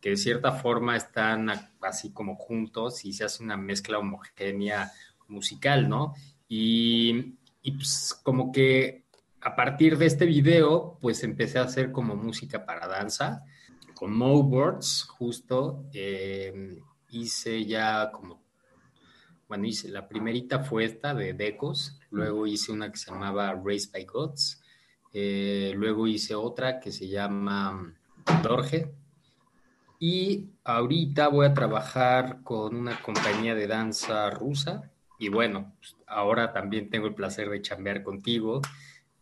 que 0.00 0.10
de 0.10 0.16
cierta 0.16 0.52
forma 0.52 0.96
están 0.96 1.50
así 1.82 2.10
como 2.12 2.36
juntos 2.36 3.04
y 3.04 3.12
se 3.12 3.24
hace 3.24 3.42
una 3.42 3.58
mezcla 3.58 3.98
homogénea 3.98 4.90
musical, 5.28 5.88
¿no? 5.90 6.14
Y, 6.48 7.34
y 7.62 7.72
pues 7.72 8.18
como 8.22 8.50
que 8.50 9.04
a 9.42 9.54
partir 9.54 9.98
de 9.98 10.06
este 10.06 10.24
video, 10.24 10.96
pues 11.00 11.22
empecé 11.22 11.58
a 11.58 11.64
hacer 11.64 11.92
como 11.92 12.16
música 12.16 12.64
para 12.64 12.86
danza, 12.86 13.44
con 13.98 14.16
Mowboards, 14.16 15.08
justo, 15.08 15.84
eh, 15.92 16.80
hice 17.10 17.64
ya 17.64 18.12
como, 18.12 18.40
bueno, 19.48 19.66
hice, 19.66 19.88
la 19.88 20.06
primerita 20.06 20.60
fue 20.60 20.84
esta 20.84 21.14
de 21.14 21.32
Decos, 21.32 21.98
luego 22.10 22.46
hice 22.46 22.70
una 22.70 22.92
que 22.92 22.98
se 22.98 23.10
llamaba 23.10 23.52
Race 23.54 23.88
by 23.92 24.04
Gods, 24.04 24.62
eh, 25.12 25.72
luego 25.74 26.06
hice 26.06 26.36
otra 26.36 26.78
que 26.78 26.92
se 26.92 27.08
llama 27.08 27.92
Dorje, 28.40 28.94
y 29.98 30.50
ahorita 30.62 31.26
voy 31.26 31.46
a 31.46 31.54
trabajar 31.54 32.44
con 32.44 32.76
una 32.76 33.02
compañía 33.02 33.56
de 33.56 33.66
danza 33.66 34.30
rusa. 34.30 34.92
Y 35.18 35.28
bueno, 35.28 35.74
pues, 35.80 35.96
ahora 36.06 36.52
también 36.52 36.88
tengo 36.88 37.08
el 37.08 37.16
placer 37.16 37.50
de 37.50 37.62
chambear 37.62 38.04
contigo. 38.04 38.62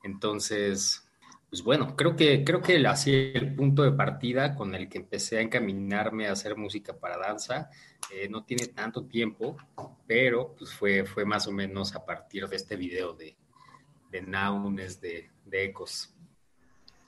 Entonces, 0.02 1.05
pues 1.48 1.62
bueno, 1.62 1.94
creo 1.96 2.16
que, 2.16 2.44
creo 2.44 2.60
que 2.60 2.84
así 2.86 3.32
el 3.34 3.54
punto 3.54 3.82
de 3.82 3.92
partida 3.92 4.54
con 4.54 4.74
el 4.74 4.88
que 4.88 4.98
empecé 4.98 5.38
a 5.38 5.42
encaminarme 5.42 6.26
a 6.26 6.32
hacer 6.32 6.56
música 6.56 6.94
para 6.98 7.18
danza. 7.18 7.70
Eh, 8.12 8.28
no 8.28 8.44
tiene 8.44 8.66
tanto 8.66 9.04
tiempo, 9.04 9.56
pero 10.06 10.54
pues 10.58 10.72
fue, 10.74 11.04
fue 11.04 11.24
más 11.24 11.46
o 11.46 11.52
menos 11.52 11.94
a 11.94 12.04
partir 12.04 12.48
de 12.48 12.56
este 12.56 12.76
video 12.76 13.12
de, 13.14 13.36
de 14.10 14.22
Naunes, 14.22 15.00
de, 15.00 15.30
de 15.44 15.64
Ecos. 15.64 16.12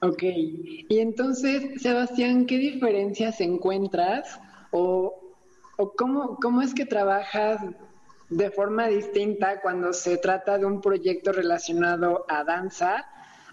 Ok, 0.00 0.22
y 0.22 0.98
entonces, 1.00 1.82
Sebastián, 1.82 2.46
¿qué 2.46 2.58
diferencias 2.58 3.40
encuentras 3.40 4.40
o, 4.70 5.34
o 5.76 5.92
cómo, 5.94 6.36
cómo 6.36 6.62
es 6.62 6.72
que 6.72 6.86
trabajas 6.86 7.60
de 8.28 8.50
forma 8.52 8.86
distinta 8.86 9.60
cuando 9.60 9.92
se 9.92 10.18
trata 10.18 10.58
de 10.58 10.66
un 10.66 10.80
proyecto 10.80 11.32
relacionado 11.32 12.24
a 12.28 12.44
danza 12.44 13.06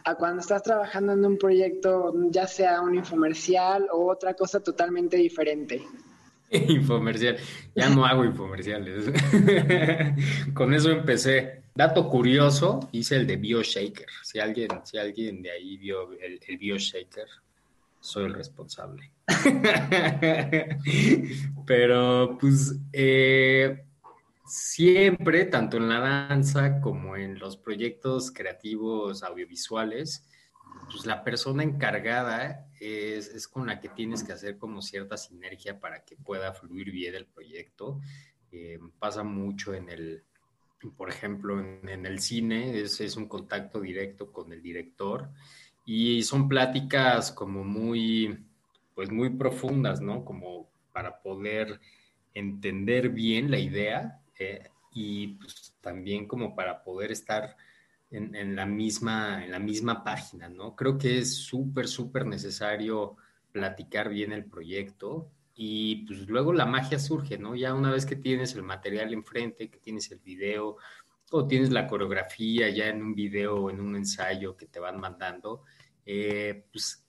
a 0.05 0.15
cuando 0.15 0.41
estás 0.41 0.61
trabajando 0.61 1.13
en 1.13 1.25
un 1.25 1.37
proyecto, 1.37 2.13
ya 2.29 2.47
sea 2.47 2.81
un 2.81 2.95
infomercial 2.95 3.87
o 3.91 4.11
otra 4.11 4.35
cosa 4.35 4.61
totalmente 4.61 5.17
diferente? 5.17 5.81
Infomercial, 6.51 7.37
ya 7.75 7.89
no 7.89 8.05
hago 8.05 8.23
infomerciales. 8.23 9.05
Con 10.53 10.73
eso 10.73 10.91
empecé. 10.91 11.63
Dato 11.73 12.07
curioso, 12.07 12.87
hice 12.93 13.17
el 13.17 13.27
de 13.27 13.35
BioShaker. 13.35 14.07
Si 14.23 14.39
alguien, 14.39 14.69
si 14.83 14.97
alguien 14.97 15.41
de 15.41 15.51
ahí 15.51 15.75
vio 15.75 16.13
el, 16.13 16.39
el 16.47 16.57
BioShaker, 16.57 17.27
soy 17.99 18.25
el 18.25 18.35
responsable. 18.35 19.11
Pero 21.65 22.37
pues 22.39 22.75
eh, 22.93 23.84
siempre, 24.45 25.45
tanto 25.45 25.77
en 25.77 25.89
la 25.89 25.99
danza 25.99 26.79
como 26.79 27.15
en 27.15 27.39
los 27.39 27.57
proyectos 27.57 28.31
creativos 28.31 29.23
audiovisuales, 29.23 30.23
pues 30.91 31.05
la 31.05 31.23
persona 31.23 31.63
encargada 31.63 32.67
es, 32.79 33.47
con 33.47 33.67
la 33.67 33.79
que 33.79 33.89
tienes 33.89 34.23
que 34.23 34.33
hacer 34.33 34.57
como 34.57 34.81
cierta 34.81 35.17
sinergia 35.17 35.79
para 35.79 36.03
que 36.03 36.15
pueda 36.15 36.53
fluir 36.53 36.91
bien 36.91 37.15
el 37.15 37.25
proyecto. 37.25 37.99
Eh, 38.51 38.79
pasa 38.99 39.23
mucho 39.23 39.73
en 39.73 39.89
el, 39.89 40.23
por 40.95 41.09
ejemplo, 41.09 41.59
en, 41.59 41.89
en 41.89 42.05
el 42.05 42.19
cine, 42.19 42.79
es, 42.79 43.01
es, 43.01 43.17
un 43.17 43.27
contacto 43.27 43.81
directo 43.81 44.31
con 44.31 44.53
el 44.53 44.61
director 44.61 45.29
y 45.85 46.23
son 46.23 46.47
pláticas 46.47 47.31
como 47.31 47.63
muy, 47.63 48.45
pues 48.93 49.11
muy 49.11 49.31
profundas, 49.31 50.01
¿no? 50.01 50.23
Como 50.23 50.69
para 50.93 51.21
poder 51.21 51.79
entender 52.33 53.09
bien 53.09 53.49
la 53.49 53.59
idea 53.59 54.21
eh, 54.39 54.69
y 54.91 55.27
pues, 55.35 55.75
también 55.81 56.27
como 56.27 56.55
para 56.55 56.83
poder 56.83 57.11
estar 57.11 57.55
en, 58.11 58.55
la 58.55 58.65
misma, 58.65 59.43
en 59.43 59.51
la 59.51 59.59
misma 59.59 60.03
página, 60.03 60.47
¿no? 60.47 60.75
Creo 60.75 60.97
que 60.97 61.19
es 61.19 61.35
súper, 61.35 61.87
súper 61.87 62.25
necesario 62.25 63.17
platicar 63.51 64.09
bien 64.09 64.31
el 64.31 64.45
proyecto 64.45 65.29
y 65.53 66.05
pues 66.05 66.27
luego 66.27 66.53
la 66.53 66.65
magia 66.65 66.99
surge, 66.99 67.37
¿no? 67.37 67.55
Ya 67.55 67.73
una 67.73 67.91
vez 67.91 68.05
que 68.05 68.15
tienes 68.15 68.55
el 68.55 68.63
material 68.63 69.13
enfrente, 69.13 69.69
que 69.69 69.79
tienes 69.79 70.11
el 70.11 70.19
video 70.19 70.77
o 71.31 71.47
tienes 71.47 71.71
la 71.71 71.87
coreografía 71.87 72.69
ya 72.69 72.87
en 72.87 73.01
un 73.01 73.15
video 73.15 73.55
o 73.55 73.69
en 73.69 73.81
un 73.81 73.95
ensayo 73.95 74.55
que 74.55 74.67
te 74.67 74.79
van 74.79 74.99
mandando, 74.99 75.63
eh, 76.05 76.65
pues 76.71 77.04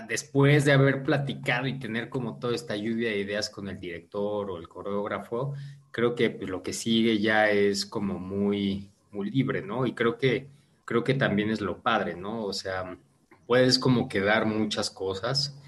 después 0.00 0.64
de 0.64 0.72
haber 0.72 1.02
platicado 1.02 1.66
y 1.66 1.78
tener 1.78 2.08
como 2.08 2.38
toda 2.38 2.54
esta 2.54 2.76
lluvia 2.76 3.10
de 3.10 3.18
ideas 3.18 3.50
con 3.50 3.68
el 3.68 3.78
director 3.78 4.50
o 4.50 4.56
el 4.56 4.68
coreógrafo, 4.68 5.54
creo 5.90 6.14
que 6.14 6.30
pues, 6.30 6.48
lo 6.50 6.62
que 6.62 6.72
sigue 6.72 7.20
ya 7.20 7.50
es 7.50 7.86
como 7.86 8.18
muy, 8.18 8.90
muy 9.10 9.30
libre, 9.30 9.62
¿no? 9.62 9.86
Y 9.86 9.94
creo 9.94 10.18
que, 10.18 10.48
creo 10.84 11.04
que 11.04 11.14
también 11.14 11.50
es 11.50 11.60
lo 11.60 11.82
padre, 11.82 12.16
¿no? 12.16 12.44
O 12.44 12.52
sea, 12.52 12.96
puedes 13.46 13.78
como 13.78 14.08
quedar 14.08 14.46
muchas 14.46 14.90
cosas, 14.90 15.58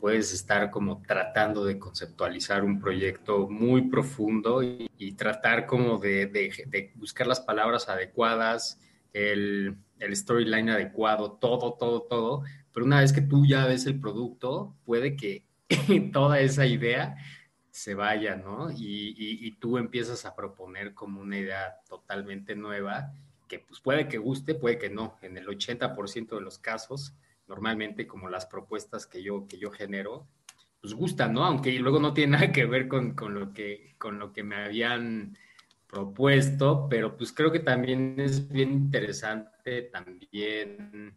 puedes 0.00 0.32
estar 0.32 0.70
como 0.70 1.02
tratando 1.02 1.64
de 1.64 1.78
conceptualizar 1.78 2.64
un 2.64 2.80
proyecto 2.80 3.48
muy 3.48 3.82
profundo 3.82 4.62
y, 4.62 4.88
tratar 5.16 5.66
como 5.66 5.98
de, 5.98 6.26
de, 6.26 6.52
de, 6.66 6.92
buscar 6.94 7.26
las 7.26 7.40
palabras 7.40 7.88
adecuadas, 7.88 8.80
el, 9.12 9.76
el 9.98 10.16
storyline 10.16 10.70
adecuado, 10.70 11.32
todo, 11.32 11.74
todo, 11.74 12.02
todo. 12.02 12.42
Pero 12.72 12.86
una 12.86 13.00
vez 13.00 13.12
que 13.12 13.20
tú 13.20 13.44
ya 13.46 13.66
ves 13.66 13.86
el 13.86 14.00
producto, 14.00 14.74
puede 14.84 15.16
que 15.16 15.46
toda 16.12 16.40
esa 16.40 16.66
idea 16.66 17.16
se 17.70 17.94
vaya, 17.94 18.36
¿no? 18.36 18.70
Y, 18.70 19.14
y, 19.16 19.50
tú 19.52 19.78
empiezas 19.78 20.26
a 20.26 20.34
proponer 20.34 20.92
como 20.92 21.22
una 21.22 21.38
idea 21.38 21.76
totalmente 21.88 22.54
nueva, 22.54 23.14
que 23.48 23.60
pues 23.60 23.80
puede 23.80 24.08
que 24.08 24.18
guste, 24.18 24.54
puede 24.54 24.78
que 24.78 24.90
no. 24.90 25.16
En 25.22 25.38
el 25.38 25.46
80% 25.46 26.34
de 26.34 26.40
los 26.42 26.58
casos, 26.58 27.14
normalmente 27.48 28.06
como 28.06 28.28
las 28.28 28.44
propuestas 28.44 29.06
que 29.06 29.22
yo, 29.22 29.46
que 29.46 29.58
yo 29.58 29.70
genero, 29.70 30.26
pues 30.82 30.92
gustan, 30.92 31.32
¿no? 31.32 31.44
Aunque 31.44 31.72
luego 31.78 31.98
no 31.98 32.12
tiene 32.12 32.32
nada 32.32 32.52
que 32.52 32.66
ver 32.66 32.88
con, 32.88 33.14
con, 33.14 33.32
lo, 33.32 33.54
que, 33.54 33.94
con 33.96 34.18
lo 34.18 34.32
que 34.34 34.42
me 34.42 34.56
habían 34.56 35.38
propuesto, 35.86 36.88
pero 36.90 37.16
pues 37.16 37.32
creo 37.32 37.52
que 37.52 37.60
también 37.60 38.18
es 38.18 38.48
bien 38.48 38.72
interesante 38.72 39.82
también 39.92 41.14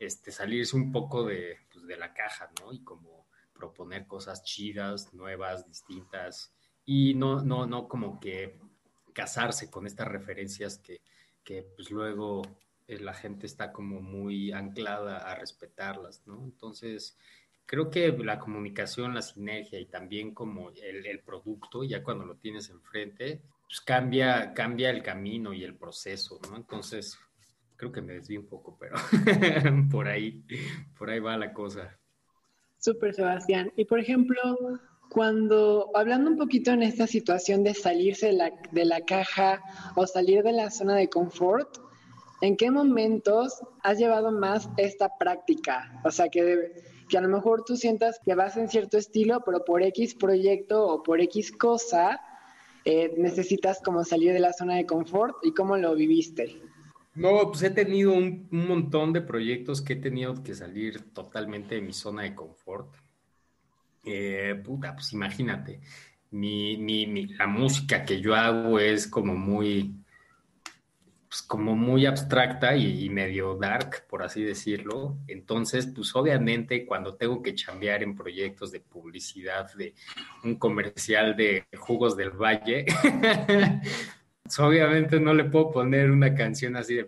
este, 0.00 0.32
salirse 0.32 0.74
un 0.74 0.90
poco 0.90 1.24
de, 1.24 1.58
pues, 1.72 1.86
de 1.86 1.96
la 1.96 2.12
caja, 2.12 2.50
¿no? 2.60 2.72
Y 2.72 2.82
como 2.82 3.28
proponer 3.52 4.06
cosas 4.06 4.42
chidas, 4.42 5.12
nuevas, 5.12 5.66
distintas, 5.66 6.52
y 6.84 7.14
no, 7.14 7.42
no, 7.42 7.66
no 7.66 7.86
como 7.86 8.18
que 8.18 8.58
casarse 9.12 9.70
con 9.70 9.86
estas 9.86 10.08
referencias 10.08 10.78
que, 10.78 11.02
que 11.44 11.62
pues 11.76 11.90
luego 11.90 12.42
la 12.88 13.14
gente 13.14 13.46
está 13.46 13.72
como 13.72 14.00
muy 14.00 14.50
anclada 14.50 15.18
a 15.18 15.34
respetarlas, 15.36 16.26
¿no? 16.26 16.42
Entonces, 16.42 17.16
creo 17.66 17.90
que 17.90 18.10
la 18.10 18.38
comunicación, 18.38 19.14
la 19.14 19.22
sinergia 19.22 19.78
y 19.78 19.86
también 19.86 20.34
como 20.34 20.70
el, 20.70 21.06
el, 21.06 21.20
producto, 21.20 21.84
ya 21.84 22.02
cuando 22.02 22.24
lo 22.24 22.36
tienes 22.36 22.68
enfrente, 22.70 23.42
pues 23.68 23.80
cambia, 23.80 24.52
cambia 24.54 24.90
el 24.90 25.02
camino 25.02 25.52
y 25.52 25.62
el 25.62 25.76
proceso, 25.76 26.40
¿no? 26.50 26.56
Entonces, 26.56 27.18
creo 27.80 27.92
que 27.92 28.02
me 28.02 28.12
desvío 28.12 28.40
un 28.40 28.46
poco, 28.46 28.76
pero 28.78 28.94
por 29.90 30.06
ahí, 30.06 30.44
por 30.98 31.08
ahí 31.08 31.18
va 31.18 31.38
la 31.38 31.54
cosa. 31.54 31.98
Súper, 32.78 33.14
Sebastián. 33.14 33.72
Y 33.74 33.86
por 33.86 33.98
ejemplo, 33.98 34.38
cuando, 35.08 35.90
hablando 35.94 36.30
un 36.30 36.36
poquito 36.36 36.72
en 36.72 36.82
esta 36.82 37.06
situación 37.06 37.64
de 37.64 37.72
salirse 37.72 38.26
de 38.26 38.32
la, 38.34 38.52
de 38.70 38.84
la 38.84 39.00
caja 39.00 39.62
o 39.96 40.06
salir 40.06 40.42
de 40.42 40.52
la 40.52 40.70
zona 40.70 40.94
de 40.94 41.08
confort, 41.08 41.78
¿en 42.42 42.58
qué 42.58 42.70
momentos 42.70 43.62
has 43.82 43.96
llevado 43.96 44.30
más 44.30 44.68
esta 44.76 45.16
práctica? 45.18 46.02
O 46.04 46.10
sea, 46.10 46.28
que, 46.28 46.74
que 47.08 47.16
a 47.16 47.22
lo 47.22 47.28
mejor 47.28 47.64
tú 47.64 47.76
sientas 47.76 48.20
que 48.22 48.34
vas 48.34 48.58
en 48.58 48.68
cierto 48.68 48.98
estilo, 48.98 49.40
pero 49.42 49.64
por 49.64 49.82
X 49.82 50.14
proyecto 50.16 50.86
o 50.86 51.02
por 51.02 51.22
X 51.22 51.50
cosa, 51.50 52.20
eh, 52.84 53.14
necesitas 53.16 53.80
como 53.80 54.04
salir 54.04 54.34
de 54.34 54.40
la 54.40 54.52
zona 54.52 54.76
de 54.76 54.84
confort 54.84 55.34
y 55.42 55.54
cómo 55.54 55.78
lo 55.78 55.94
viviste. 55.94 56.60
No, 57.14 57.50
pues 57.50 57.62
he 57.62 57.70
tenido 57.70 58.12
un, 58.12 58.48
un, 58.52 58.68
montón 58.68 59.12
de 59.12 59.20
proyectos 59.20 59.82
que 59.82 59.94
he 59.94 59.96
tenido 59.96 60.42
que 60.42 60.54
salir 60.54 61.12
totalmente 61.12 61.74
de 61.74 61.80
mi 61.80 61.92
zona 61.92 62.22
de 62.22 62.34
confort. 62.34 62.94
Eh, 64.04 64.60
puta, 64.64 64.94
pues 64.94 65.12
imagínate, 65.12 65.80
mi, 66.30 66.76
mi, 66.76 67.06
mi, 67.06 67.26
la 67.26 67.46
música 67.46 68.04
que 68.04 68.20
yo 68.20 68.34
hago 68.34 68.78
es 68.78 69.06
como 69.08 69.34
muy, 69.34 69.94
pues 71.28 71.42
como 71.42 71.74
muy 71.74 72.06
abstracta 72.06 72.76
y, 72.76 73.04
y, 73.04 73.10
medio 73.10 73.56
dark, 73.56 74.06
por 74.08 74.22
así 74.22 74.42
decirlo. 74.42 75.18
Entonces, 75.26 75.86
pues 75.86 76.14
obviamente 76.14 76.86
cuando 76.86 77.16
tengo 77.16 77.42
que 77.42 77.54
chambear 77.54 78.02
en 78.04 78.14
proyectos 78.16 78.70
de 78.70 78.80
publicidad, 78.80 79.72
de 79.74 79.94
un 80.44 80.54
comercial 80.56 81.36
de 81.36 81.66
jugos 81.76 82.16
del 82.16 82.30
valle, 82.30 82.86
obviamente 84.58 85.20
no 85.20 85.34
le 85.34 85.44
puedo 85.44 85.70
poner 85.70 86.10
una 86.10 86.34
canción 86.34 86.76
así 86.76 86.96
de 86.96 87.06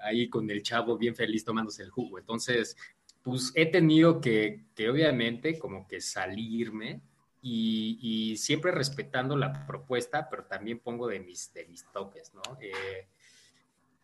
ahí 0.00 0.28
con 0.28 0.50
el 0.50 0.62
chavo 0.62 0.96
bien 0.96 1.14
feliz 1.14 1.44
tomándose 1.44 1.82
el 1.82 1.90
jugo. 1.90 2.18
Entonces, 2.18 2.76
pues 3.22 3.52
he 3.54 3.66
tenido 3.66 4.20
que, 4.20 4.64
que 4.74 4.88
obviamente 4.88 5.58
como 5.58 5.86
que 5.86 6.00
salirme 6.00 7.02
y, 7.42 7.98
y, 8.00 8.36
siempre 8.36 8.70
respetando 8.70 9.36
la 9.36 9.66
propuesta, 9.66 10.28
pero 10.28 10.44
también 10.44 10.78
pongo 10.78 11.08
de 11.08 11.20
mis, 11.20 11.52
de 11.54 11.66
mis 11.66 11.86
toques, 11.90 12.34
¿no? 12.34 12.42
Eh, 12.60 13.08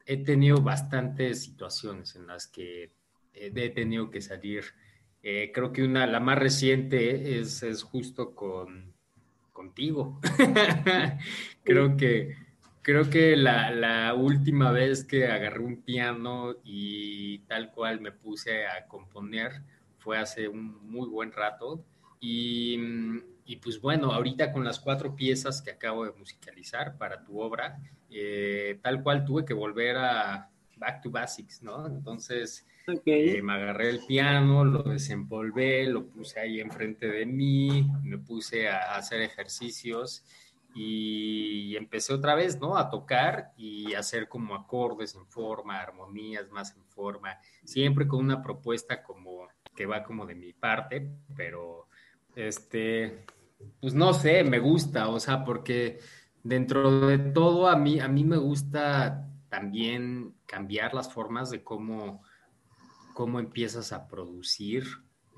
he 0.07 0.17
tenido 0.19 0.63
bastantes 0.63 1.43
situaciones 1.43 2.17
en 2.17 2.27
las 2.27 2.47
que 2.47 2.93
he 3.35 3.71
tenido 3.71 4.11
que 4.11 4.23
salir. 4.23 4.65
Eh, 5.23 5.51
creo 5.53 5.73
que 5.73 5.83
una, 5.83 6.07
la 6.07 6.21
más 6.21 6.39
reciente 6.39 7.39
es, 7.39 7.63
es 7.63 7.83
justo 7.83 8.35
con, 8.35 8.96
contigo. 9.57 10.21
creo 11.65 11.97
que 11.97 12.37
creo 12.83 13.11
que 13.11 13.35
la, 13.35 13.73
la, 13.73 14.15
última 14.15 14.71
vez 14.71 15.03
que 15.03 15.27
agarré 15.27 15.65
un 15.65 15.83
piano 15.83 16.55
y 16.63 17.39
tal 17.49 17.73
cual 17.73 18.01
me 18.01 18.13
puse 18.13 18.67
a 18.67 18.87
componer 18.87 19.63
fue 19.99 20.19
hace 20.19 20.47
un 20.47 20.89
muy 20.89 21.09
buen 21.09 21.33
rato. 21.33 21.83
Y, 22.21 22.79
y 23.45 23.57
pues 23.57 23.81
bueno, 23.81 24.13
ahorita 24.13 24.53
con 24.53 24.63
las 24.63 24.79
cuatro 24.79 25.17
piezas 25.17 25.63
que 25.63 25.73
acabo 25.73 26.05
de 26.05 26.13
musicalizar 26.13 26.97
para 26.97 27.25
tu 27.25 27.41
obra, 27.41 27.81
eh, 28.11 28.79
tal 28.83 29.03
cual 29.03 29.25
tuve 29.25 29.45
que 29.45 29.55
volver 29.55 29.97
a 29.97 30.51
back 30.77 31.03
to 31.03 31.11
basics, 31.11 31.63
¿no? 31.63 31.87
Entonces 31.87 32.67
okay. 32.87 33.37
eh, 33.37 33.43
me 33.43 33.55
agarré 33.55 33.91
el 33.91 34.01
piano, 34.07 34.65
lo 34.65 34.83
desempolvé, 34.83 35.87
lo 35.87 36.07
puse 36.07 36.41
ahí 36.41 36.61
enfrente 36.61 37.09
de 37.09 37.27
mí, 37.27 37.91
me 38.03 38.19
puse 38.19 38.69
a, 38.69 38.95
a 38.95 38.97
hacer 38.97 39.23
ejercicios 39.23 40.25
y 40.79 41.75
empecé 41.75 42.13
otra 42.13 42.35
vez, 42.35 42.61
¿no? 42.61 42.77
A 42.77 42.91
tocar 42.91 43.53
y 43.57 43.95
hacer 43.95 44.29
como 44.29 44.55
acordes 44.55 45.15
en 45.15 45.27
forma, 45.27 45.81
armonías 45.81 46.51
más 46.51 46.77
en 46.77 46.85
forma, 46.85 47.39
siempre 47.65 48.07
con 48.07 48.21
una 48.21 48.43
propuesta 48.43 49.03
como 49.03 49.49
que 49.75 49.87
va 49.87 50.03
como 50.03 50.27
de 50.27 50.35
mi 50.35 50.53
parte, 50.53 51.11
pero 51.35 51.89
este, 52.35 53.25
pues 53.81 53.95
no 53.95 54.13
sé, 54.13 54.45
me 54.45 54.59
gusta, 54.59 55.09
o 55.09 55.19
sea, 55.19 55.45
porque 55.45 55.99
dentro 56.43 57.07
de 57.07 57.19
todo 57.19 57.69
a 57.69 57.77
mí, 57.77 57.99
a 57.99 58.09
mí 58.09 58.25
me 58.25 58.37
gusta 58.37 59.27
también 59.49 60.35
cambiar 60.47 60.95
las 60.95 61.13
formas 61.13 61.51
de 61.51 61.63
cómo, 61.63 62.23
cómo 63.15 63.41
empiezas 63.41 63.93
a 63.93 64.07
producir 64.09 64.85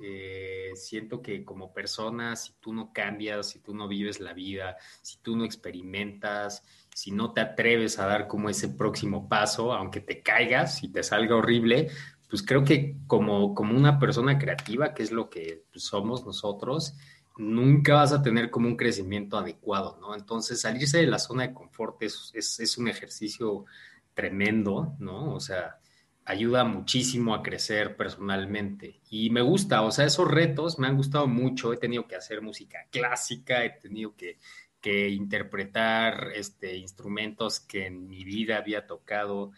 eh, 0.00 0.70
siento 0.74 1.20
que 1.20 1.44
como 1.44 1.72
persona, 1.72 2.36
si 2.36 2.52
tú 2.60 2.72
no 2.72 2.92
cambias, 2.92 3.50
si 3.50 3.58
tú 3.58 3.74
no 3.74 3.88
vives 3.88 4.20
la 4.20 4.32
vida, 4.32 4.76
si 5.02 5.18
tú 5.18 5.36
no 5.36 5.44
experimentas, 5.44 6.62
si 6.94 7.10
no 7.10 7.32
te 7.32 7.40
atreves 7.40 7.98
a 7.98 8.06
dar 8.06 8.28
como 8.28 8.48
ese 8.48 8.68
próximo 8.68 9.28
paso, 9.28 9.72
aunque 9.72 10.00
te 10.00 10.22
caigas 10.22 10.84
y 10.84 10.88
te 10.92 11.02
salga 11.02 11.34
horrible, 11.36 11.88
pues 12.30 12.42
creo 12.42 12.62
que 12.62 12.96
como, 13.08 13.54
como 13.54 13.76
una 13.76 13.98
persona 13.98 14.38
creativa, 14.38 14.94
que 14.94 15.02
es 15.02 15.10
lo 15.10 15.28
que 15.28 15.64
somos 15.74 16.24
nosotros, 16.24 16.94
nunca 17.36 17.94
vas 17.94 18.12
a 18.12 18.22
tener 18.22 18.50
como 18.50 18.68
un 18.68 18.76
crecimiento 18.76 19.36
adecuado, 19.36 19.98
¿no? 20.00 20.14
Entonces, 20.14 20.60
salirse 20.60 20.98
de 20.98 21.06
la 21.06 21.18
zona 21.18 21.48
de 21.48 21.54
confort 21.54 22.02
es, 22.02 22.30
es, 22.34 22.60
es 22.60 22.78
un 22.78 22.88
ejercicio 22.88 23.64
tremendo, 24.18 24.96
¿no? 24.98 25.32
O 25.32 25.38
sea, 25.38 25.78
ayuda 26.24 26.64
muchísimo 26.64 27.36
a 27.36 27.42
crecer 27.44 27.96
personalmente. 27.96 28.98
Y 29.08 29.30
me 29.30 29.42
gusta, 29.42 29.82
o 29.82 29.92
sea, 29.92 30.06
esos 30.06 30.28
retos 30.28 30.76
me 30.80 30.88
han 30.88 30.96
gustado 30.96 31.28
mucho. 31.28 31.72
He 31.72 31.76
tenido 31.76 32.08
que 32.08 32.16
hacer 32.16 32.42
música 32.42 32.88
clásica, 32.90 33.64
he 33.64 33.70
tenido 33.70 34.16
que, 34.16 34.40
que 34.80 35.08
interpretar 35.10 36.32
este, 36.34 36.76
instrumentos 36.76 37.60
que 37.60 37.86
en 37.86 38.08
mi 38.08 38.24
vida 38.24 38.56
había 38.56 38.88
tocado. 38.88 39.52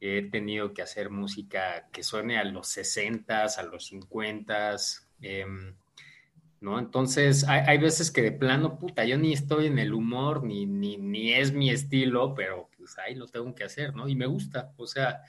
He 0.00 0.22
tenido 0.30 0.72
que 0.72 0.80
hacer 0.80 1.10
música 1.10 1.86
que 1.92 2.02
suene 2.02 2.38
a 2.38 2.44
los 2.44 2.68
60, 2.68 3.44
a 3.44 3.62
los 3.64 3.84
50. 3.84 4.76
Eh, 5.20 5.44
¿no? 6.62 6.78
Entonces, 6.78 7.44
hay, 7.44 7.64
hay, 7.66 7.76
veces 7.76 8.10
que 8.10 8.22
de 8.22 8.32
plano, 8.32 8.78
puta, 8.78 9.04
yo 9.04 9.18
ni 9.18 9.34
estoy 9.34 9.66
en 9.66 9.78
el 9.78 9.92
humor, 9.92 10.42
ni, 10.42 10.64
ni, 10.64 10.96
ni 10.96 11.34
es 11.34 11.52
mi 11.52 11.68
estilo, 11.68 12.34
pero 12.34 12.70
pues 12.86 12.98
ahí 12.98 13.16
lo 13.16 13.26
tengo 13.26 13.52
que 13.52 13.64
hacer, 13.64 13.96
¿no? 13.96 14.06
Y 14.06 14.14
me 14.14 14.26
gusta, 14.26 14.72
o 14.76 14.86
sea, 14.86 15.20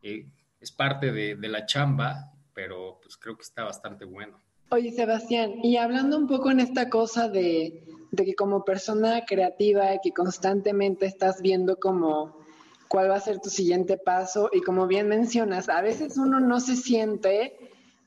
eh, 0.00 0.26
es 0.58 0.72
parte 0.72 1.12
de, 1.12 1.36
la 1.46 1.66
chamba, 1.66 2.32
pero 2.54 2.98
pues 3.02 3.18
creo 3.18 3.36
que 3.36 3.42
está 3.42 3.64
bastante 3.64 4.06
bueno. 4.06 4.40
Oye, 4.70 4.92
Sebastián, 4.92 5.62
y 5.62 5.76
hablando 5.76 6.16
un 6.16 6.26
poco 6.26 6.50
en 6.50 6.60
esta 6.60 6.88
cosa 6.88 7.28
de, 7.28 7.84
de 8.12 8.24
que 8.24 8.34
como 8.34 8.64
persona 8.64 9.26
creativa, 9.26 9.90
que 10.02 10.12
constantemente 10.12 11.04
estás 11.04 11.42
viendo 11.42 11.76
como 11.76 12.38
cuál 12.88 13.10
va 13.10 13.16
a 13.16 13.20
ser 13.20 13.40
tu 13.40 13.50
siguiente 13.50 13.98
paso, 13.98 14.48
y 14.50 14.62
como 14.62 14.86
bien 14.86 15.06
mencionas, 15.06 15.68
a 15.68 15.82
veces 15.82 16.16
uno 16.16 16.40
no 16.40 16.60
se 16.60 16.76
siente 16.76 17.58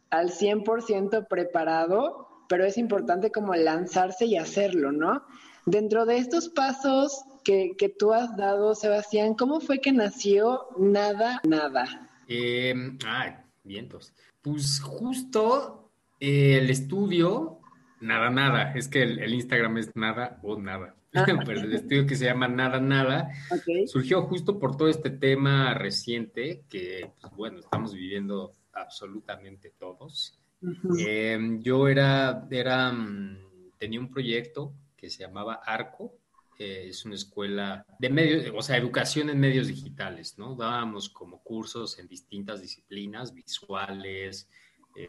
al 0.10 0.32
100% 0.32 1.28
preparado, 1.28 2.28
pero 2.50 2.66
es 2.66 2.80
importante 2.80 3.32
como 3.32 3.54
lanzarse 3.54 4.26
y 4.26 4.36
hacerlo, 4.36 4.92
¿no? 4.92 5.24
Dentro 5.68 6.08
de 6.08 6.18
estos 6.18 6.50
pasos 6.50 7.24
que, 7.44 7.76
que, 7.78 7.90
tú 7.90 8.14
has 8.14 8.36
dado, 8.38 8.76
Sebastián, 8.76 9.34
¿cómo 9.34 9.60
fue 9.60 9.80
que 9.80 9.92
nació 9.92 10.68
Nada, 10.78 11.40
Nada? 11.48 12.10
Eh, 12.28 12.74
ah, 13.06 13.44
vientos. 13.64 14.14
Pues 14.42 14.80
justo 14.80 15.92
eh, 16.20 16.60
el 16.60 16.70
estudio, 16.70 17.60
Nada, 18.02 18.30
Nada, 18.30 18.74
es 18.74 18.88
que 18.88 19.04
el, 19.04 19.20
el 19.20 19.34
Instagram 19.34 19.78
es 19.78 19.96
Nada 19.96 20.40
o 20.44 20.58
Nada. 20.58 20.96
Ah, 21.14 21.26
pero 21.46 21.62
el 21.62 21.74
estudio 21.74 22.06
que 22.06 22.16
se 22.16 22.26
llama 22.26 22.48
Nada 22.48 22.80
Nada 22.80 23.32
okay. 23.50 23.88
surgió 23.88 24.22
justo 24.24 24.60
por 24.60 24.78
todo 24.78 24.88
este 24.88 25.10
tema 25.10 25.74
reciente 25.74 26.64
que, 26.70 27.12
pues, 27.20 27.34
bueno, 27.36 27.60
estamos 27.60 27.94
viviendo 27.94 28.54
absolutamente 28.74 29.74
todos. 29.78 30.40
Uh 30.62 30.68
-huh. 30.68 31.06
eh, 31.08 31.60
yo 31.62 31.88
era, 31.88 32.48
era, 32.52 32.92
mm, 32.92 33.72
tenía 33.78 34.00
un 34.00 34.10
proyecto 34.10 34.74
que 34.96 35.10
se 35.10 35.24
llamaba 35.24 35.62
Arco, 35.66 36.19
eh, 36.60 36.90
es 36.90 37.06
una 37.06 37.16
escuela 37.16 37.86
de 37.98 38.10
medios, 38.10 38.54
o 38.54 38.62
sea, 38.62 38.76
educación 38.76 39.30
en 39.30 39.40
medios 39.40 39.68
digitales, 39.68 40.38
¿no? 40.38 40.56
Dábamos 40.56 41.10
como 41.10 41.42
cursos 41.42 41.98
en 42.00 42.08
distintas 42.10 42.62
disciplinas, 42.62 43.34
visuales, 43.34 44.50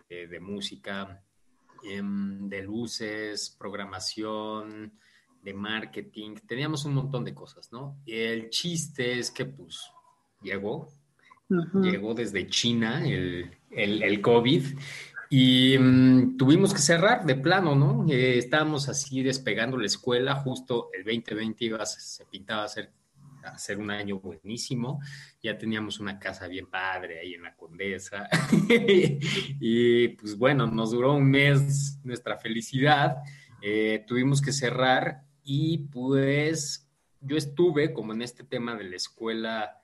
eh, 0.08 0.28
de 0.28 0.38
música, 0.40 1.20
eh, 1.82 2.00
de 2.02 2.62
luces, 2.62 3.56
programación, 3.58 4.92
de 5.42 5.52
marketing, 5.52 6.36
teníamos 6.46 6.84
un 6.84 6.94
montón 6.94 7.24
de 7.24 7.34
cosas, 7.34 7.72
¿no? 7.72 8.00
El 8.06 8.50
chiste 8.50 9.18
es 9.18 9.32
que, 9.32 9.46
pues, 9.46 9.80
llegó, 10.42 10.86
uh 11.48 11.54
-huh. 11.54 11.82
llegó 11.82 12.14
desde 12.14 12.46
China 12.46 13.04
el, 13.04 13.50
el, 13.70 14.02
el 14.04 14.20
COVID 14.20 14.64
y 15.32 15.76
um, 15.76 16.36
tuvimos 16.36 16.74
que 16.74 16.80
cerrar 16.80 17.24
de 17.24 17.36
plano, 17.36 17.76
¿no? 17.76 18.04
Eh, 18.12 18.36
estábamos 18.36 18.88
así 18.88 19.22
despegando 19.22 19.76
la 19.76 19.86
escuela, 19.86 20.34
justo 20.34 20.90
el 20.92 21.04
2020 21.04 21.64
iba 21.64 21.86
se 21.86 22.24
pintaba 22.26 22.64
a 22.64 22.68
ser, 22.68 22.90
a 23.44 23.56
ser 23.56 23.78
un 23.78 23.92
año 23.92 24.18
buenísimo, 24.18 25.00
ya 25.40 25.56
teníamos 25.56 26.00
una 26.00 26.18
casa 26.18 26.48
bien 26.48 26.66
padre 26.66 27.20
ahí 27.20 27.34
en 27.34 27.44
la 27.44 27.54
Condesa, 27.54 28.28
y 29.60 30.08
pues 30.08 30.36
bueno, 30.36 30.66
nos 30.66 30.90
duró 30.90 31.14
un 31.14 31.30
mes 31.30 32.00
nuestra 32.02 32.36
felicidad, 32.36 33.18
eh, 33.62 34.04
tuvimos 34.08 34.42
que 34.42 34.50
cerrar 34.50 35.22
y 35.44 35.78
pues 35.92 36.90
yo 37.20 37.36
estuve 37.36 37.92
como 37.92 38.14
en 38.14 38.22
este 38.22 38.42
tema 38.42 38.74
de 38.74 38.82
la 38.82 38.96
escuela 38.96 39.79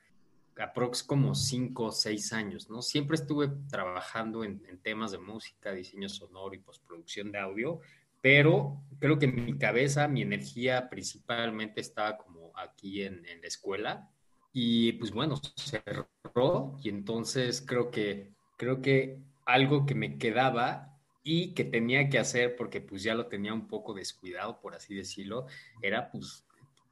aprox 0.58 1.02
como 1.02 1.34
cinco 1.34 1.84
o 1.86 1.92
seis 1.92 2.32
años, 2.32 2.70
¿no? 2.70 2.82
Siempre 2.82 3.16
estuve 3.16 3.48
trabajando 3.68 4.44
en, 4.44 4.62
en, 4.68 4.78
temas 4.78 5.12
de 5.12 5.18
música, 5.18 5.72
diseño 5.72 6.08
sonoro 6.08 6.54
y 6.54 6.58
postproducción 6.58 7.30
de 7.32 7.38
audio, 7.38 7.80
pero 8.22 8.80
creo 8.98 9.18
que 9.18 9.26
mi 9.26 9.58
cabeza, 9.58 10.08
mi 10.08 10.22
energía 10.22 10.88
principalmente 10.88 11.80
estaba 11.80 12.16
como 12.16 12.52
aquí 12.56 13.02
en, 13.02 13.24
en 13.26 13.40
la 13.40 13.48
escuela 13.48 14.10
y 14.52 14.92
pues 14.94 15.12
bueno, 15.12 15.36
cerró 15.56 16.78
y 16.82 16.88
entonces 16.88 17.60
creo 17.60 17.90
que, 17.90 18.32
creo 18.56 18.80
que 18.80 19.18
algo 19.44 19.86
que 19.86 19.94
me 19.94 20.18
quedaba 20.18 20.96
y 21.22 21.54
que 21.54 21.64
tenía 21.64 22.08
que 22.08 22.18
hacer 22.18 22.56
porque 22.56 22.80
pues 22.80 23.02
ya 23.02 23.14
lo 23.14 23.26
tenía 23.26 23.52
un 23.52 23.68
poco 23.68 23.94
descuidado, 23.94 24.60
por 24.60 24.74
así 24.74 24.94
decirlo, 24.94 25.46
era 25.82 26.10
pues 26.10 26.44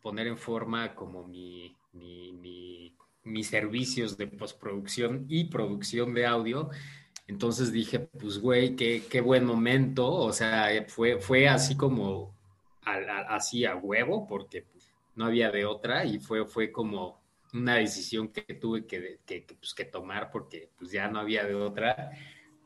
poner 0.03 0.27
en 0.27 0.37
forma 0.37 0.95
como 0.95 1.27
mi, 1.27 1.75
mi, 1.93 2.95
mis 3.25 3.49
servicios 3.49 4.17
de 4.17 4.27
postproducción 4.27 5.27
y 5.29 5.45
producción 5.45 6.15
de 6.15 6.27
audio. 6.27 6.71
Entonces 7.27 7.73
dije, 7.73 8.01
pues 8.01 8.39
güey, 8.39 8.77
qué, 8.77 9.03
qué 9.09 9.21
buen 9.21 9.45
momento, 9.45 10.11
o 10.13 10.33
sea, 10.33 10.69
fue, 10.89 11.19
fue 11.19 11.49
así 11.49 11.77
como 11.77 12.35
así 13.29 13.65
a 13.65 13.77
huevo 13.77 14.27
porque 14.27 14.67
no 15.15 15.25
había 15.25 15.51
de 15.51 15.65
otra 15.65 16.05
y 16.05 16.19
fue, 16.19 16.45
fue 16.45 16.71
como 16.71 17.23
una 17.55 17.77
decisión 17.77 18.29
que 18.29 18.43
tuve 18.55 18.85
que, 18.85 19.21
que, 19.25 19.47
pues, 19.59 19.73
que 19.73 19.85
tomar 19.85 20.31
porque 20.31 20.71
pues 20.79 20.91
ya 20.91 21.09
no 21.09 21.21
había 21.21 21.45
de 21.45 21.55
otra 21.55 22.11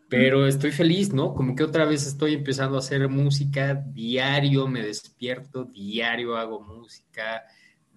pero 0.09 0.47
estoy 0.47 0.73
feliz, 0.73 1.13
¿no? 1.13 1.35
Como 1.35 1.55
que 1.55 1.63
otra 1.63 1.85
vez 1.85 2.07
estoy 2.07 2.33
empezando 2.33 2.77
a 2.77 2.79
hacer 2.79 3.07
música, 3.09 3.75
diario 3.75 4.67
me 4.67 4.83
despierto, 4.83 5.65
diario 5.65 6.37
hago 6.37 6.61
música, 6.61 7.45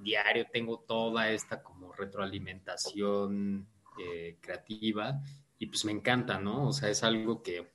diario 0.03 0.45
tengo 0.51 0.79
toda 0.79 1.29
esta 1.29 1.61
como 1.61 1.91
retroalimentación 1.93 3.67
eh, 3.99 4.37
creativa 4.41 5.21
y 5.57 5.67
pues 5.67 5.85
me 5.85 5.91
encanta, 5.91 6.39
¿no? 6.39 6.67
O 6.67 6.73
sea, 6.73 6.89
es 6.89 7.03
algo 7.03 7.43
que, 7.43 7.67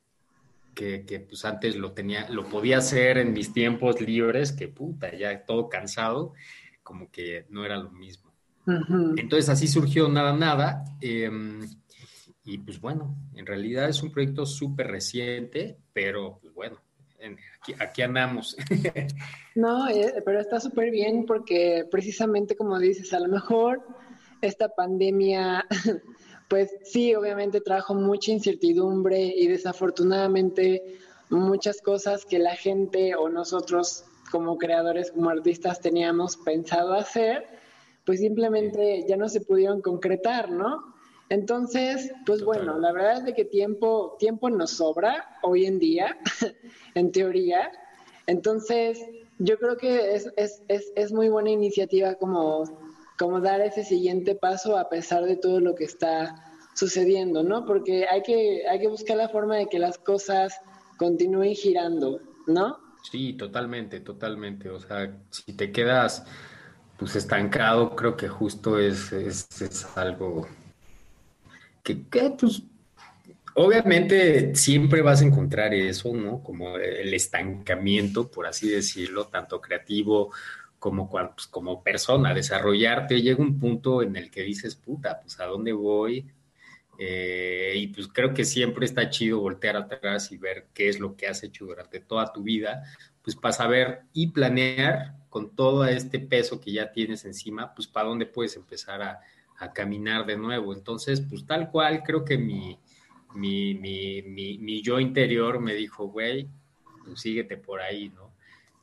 que, 0.74 1.04
que, 1.04 1.20
pues 1.20 1.44
antes 1.44 1.76
lo 1.76 1.92
tenía, 1.92 2.28
lo 2.30 2.44
podía 2.44 2.78
hacer 2.78 3.18
en 3.18 3.32
mis 3.32 3.52
tiempos 3.52 4.00
libres, 4.00 4.52
que 4.52 4.68
puta, 4.68 5.14
ya 5.14 5.44
todo 5.44 5.68
cansado, 5.68 6.34
como 6.82 7.10
que 7.10 7.46
no 7.48 7.64
era 7.64 7.76
lo 7.76 7.90
mismo. 7.90 8.32
Entonces 9.16 9.48
así 9.48 9.68
surgió 9.68 10.08
Nada 10.08 10.32
Nada. 10.32 10.84
Eh, 11.00 11.30
y 12.44 12.58
pues 12.58 12.80
bueno, 12.80 13.16
en 13.34 13.44
realidad 13.44 13.88
es 13.88 14.02
un 14.02 14.12
proyecto 14.12 14.46
súper 14.46 14.86
reciente, 14.86 15.78
pero 15.92 16.38
pues 16.40 16.54
bueno, 16.54 16.80
aquí, 17.78 18.02
andamos. 18.02 18.56
no, 19.54 19.88
eh, 19.88 20.22
pero 20.24 20.40
está 20.40 20.60
súper 20.60 20.90
bien 20.90 21.26
porque 21.26 21.86
precisamente 21.90 22.56
como 22.56 22.78
dices, 22.78 23.12
a 23.12 23.20
lo 23.20 23.28
mejor 23.28 23.82
esta 24.40 24.68
pandemia, 24.68 25.64
pues 26.48 26.70
sí, 26.84 27.14
obviamente 27.14 27.60
trajo 27.60 27.94
mucha 27.94 28.32
incertidumbre 28.32 29.20
y 29.20 29.46
desafortunadamente 29.48 30.98
muchas 31.30 31.80
cosas 31.80 32.24
que 32.24 32.38
la 32.38 32.54
gente 32.54 33.14
o 33.16 33.28
nosotros 33.28 34.04
como 34.30 34.58
creadores, 34.58 35.12
como 35.12 35.30
artistas 35.30 35.80
teníamos 35.80 36.36
pensado 36.36 36.94
hacer, 36.94 37.46
pues 38.04 38.20
simplemente 38.20 39.04
ya 39.08 39.16
no 39.16 39.28
se 39.28 39.40
pudieron 39.40 39.80
concretar, 39.80 40.50
¿no? 40.50 40.95
Entonces, 41.28 42.12
pues 42.24 42.44
bueno, 42.44 42.78
la 42.78 42.92
verdad 42.92 43.18
es 43.18 43.24
de 43.24 43.34
que 43.34 43.44
tiempo, 43.44 44.16
tiempo 44.18 44.48
nos 44.48 44.70
sobra 44.70 45.38
hoy 45.42 45.66
en 45.66 45.78
día, 45.78 46.16
en 46.94 47.10
teoría. 47.10 47.70
Entonces, 48.26 49.00
yo 49.38 49.58
creo 49.58 49.76
que 49.76 50.14
es, 50.14 50.32
es, 50.36 50.62
es, 50.68 50.92
es, 50.94 51.12
muy 51.12 51.28
buena 51.28 51.50
iniciativa 51.50 52.14
como, 52.14 52.64
como 53.18 53.40
dar 53.40 53.60
ese 53.60 53.84
siguiente 53.84 54.34
paso 54.34 54.78
a 54.78 54.88
pesar 54.88 55.24
de 55.24 55.36
todo 55.36 55.60
lo 55.60 55.74
que 55.74 55.84
está 55.84 56.44
sucediendo, 56.74 57.42
¿no? 57.42 57.66
Porque 57.66 58.06
hay 58.08 58.22
que, 58.22 58.62
hay 58.68 58.78
que 58.78 58.88
buscar 58.88 59.16
la 59.16 59.28
forma 59.28 59.56
de 59.56 59.66
que 59.66 59.78
las 59.78 59.98
cosas 59.98 60.54
continúen 60.96 61.54
girando, 61.54 62.20
¿no? 62.46 62.78
Sí, 63.10 63.32
totalmente, 63.34 64.00
totalmente. 64.00 64.70
O 64.70 64.78
sea, 64.78 65.16
si 65.30 65.52
te 65.54 65.72
quedas 65.72 66.24
pues 66.96 67.16
estancado, 67.16 67.94
creo 67.94 68.16
que 68.16 68.28
justo 68.28 68.78
es, 68.78 69.12
es, 69.12 69.46
es 69.60 69.96
algo 69.96 70.46
que, 71.94 72.30
pues, 72.38 72.62
obviamente 73.54 74.54
siempre 74.54 75.02
vas 75.02 75.22
a 75.22 75.26
encontrar 75.26 75.72
eso, 75.72 76.12
¿no? 76.12 76.42
Como 76.42 76.76
el 76.76 77.14
estancamiento, 77.14 78.30
por 78.30 78.46
así 78.46 78.68
decirlo, 78.68 79.28
tanto 79.28 79.60
creativo 79.60 80.32
como, 80.78 81.08
pues, 81.08 81.46
como 81.46 81.82
persona, 81.82 82.34
desarrollarte, 82.34 83.22
llega 83.22 83.42
un 83.42 83.58
punto 83.58 84.02
en 84.02 84.16
el 84.16 84.30
que 84.30 84.42
dices, 84.42 84.74
puta, 84.74 85.20
pues 85.20 85.38
a 85.40 85.46
dónde 85.46 85.72
voy. 85.72 86.26
Eh, 86.98 87.74
y 87.76 87.88
pues 87.88 88.08
creo 88.08 88.32
que 88.32 88.44
siempre 88.44 88.86
está 88.86 89.10
chido 89.10 89.40
voltear 89.40 89.76
atrás 89.76 90.32
y 90.32 90.38
ver 90.38 90.68
qué 90.72 90.88
es 90.88 90.98
lo 90.98 91.14
que 91.14 91.26
has 91.26 91.42
hecho 91.42 91.66
durante 91.66 92.00
toda 92.00 92.32
tu 92.32 92.42
vida, 92.42 92.84
pues 93.22 93.36
para 93.36 93.52
saber 93.52 94.00
y 94.14 94.28
planear 94.28 95.14
con 95.28 95.54
todo 95.54 95.84
este 95.84 96.18
peso 96.20 96.58
que 96.58 96.72
ya 96.72 96.90
tienes 96.92 97.26
encima, 97.26 97.74
pues 97.74 97.86
para 97.86 98.08
dónde 98.08 98.24
puedes 98.24 98.56
empezar 98.56 99.02
a, 99.02 99.20
a 99.58 99.72
caminar 99.72 100.26
de 100.26 100.36
nuevo. 100.36 100.74
Entonces, 100.74 101.20
pues 101.20 101.46
tal 101.46 101.70
cual, 101.70 102.02
creo 102.02 102.24
que 102.24 102.38
mi, 102.38 102.78
mi, 103.34 103.74
mi, 103.74 104.22
mi, 104.22 104.82
yo 104.82 104.98
interior 105.00 105.60
me 105.60 105.74
dijo, 105.74 106.08
güey, 106.08 106.48
pues 107.04 107.20
síguete 107.20 107.56
por 107.56 107.80
ahí, 107.80 108.10
¿no? 108.10 108.34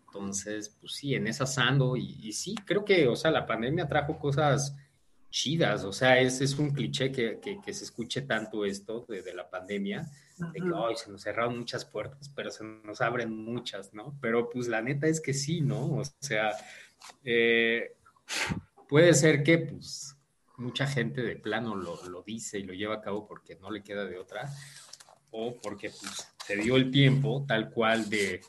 Entonces, 0.08 0.70
pues 0.80 0.94
sí, 0.94 1.16
en 1.16 1.28
esa 1.28 1.46
ando 1.68 1.98
y, 1.98 2.32
sí, 2.34 2.56
creo 2.66 2.86
que, 2.86 3.08
o 3.08 3.16
sea, 3.16 3.32
la 3.32 3.48
pandemia 3.48 3.88
trajo 3.88 4.20
cosas 4.20 4.76
chidas, 5.32 5.84
o 5.84 5.92
sea, 5.92 6.20
es, 6.20 6.40
es 6.42 6.60
un 6.60 6.70
cliché 6.70 7.12
que, 7.12 7.40
que, 7.40 7.74
se 7.74 7.84
escuche 7.84 8.22
tanto 8.22 8.64
esto 8.66 9.08
de, 9.10 9.34
la 9.34 9.50
pandemia, 9.50 10.08
de 10.38 10.60
que, 10.60 10.72
ay, 10.76 10.96
se 10.96 11.12
nos 11.12 11.24
cerraron 11.24 11.58
muchas 11.58 11.86
puertas, 11.86 12.30
pero 12.36 12.52
se 12.52 12.64
nos 12.64 13.02
abren 13.02 13.36
muchas, 13.36 13.96
¿no? 13.96 14.16
Pero 14.22 14.52
pues 14.52 14.68
la 14.68 14.84
neta 14.84 15.08
es 15.08 15.20
que 15.20 15.34
sí, 15.34 15.62
¿no? 15.62 15.96
O 15.96 16.04
sea, 16.20 16.52
eh, 17.24 17.96
puede 18.88 19.16
ser 19.16 19.42
que, 19.42 19.58
pues, 19.58 20.13
mucha 20.58 20.88
gente 20.88 21.22
de 21.22 21.36
plano 21.36 21.76
lo, 21.76 22.24
dice 22.24 22.60
y 22.60 22.64
lo 22.64 22.74
lleva 22.74 22.96
a 22.96 23.02
cabo 23.02 23.28
porque 23.28 23.56
no 23.56 23.72
le 23.72 23.84
queda 23.84 24.06
de 24.06 24.18
otra, 24.18 24.50
o 25.32 25.60
porque 25.62 25.90
pues, 25.90 26.28
se 26.46 26.58
dio 26.58 26.76
el 26.76 26.92
tiempo 26.92 27.46
tal 27.48 27.72
cual 27.72 28.10
de, 28.10 28.42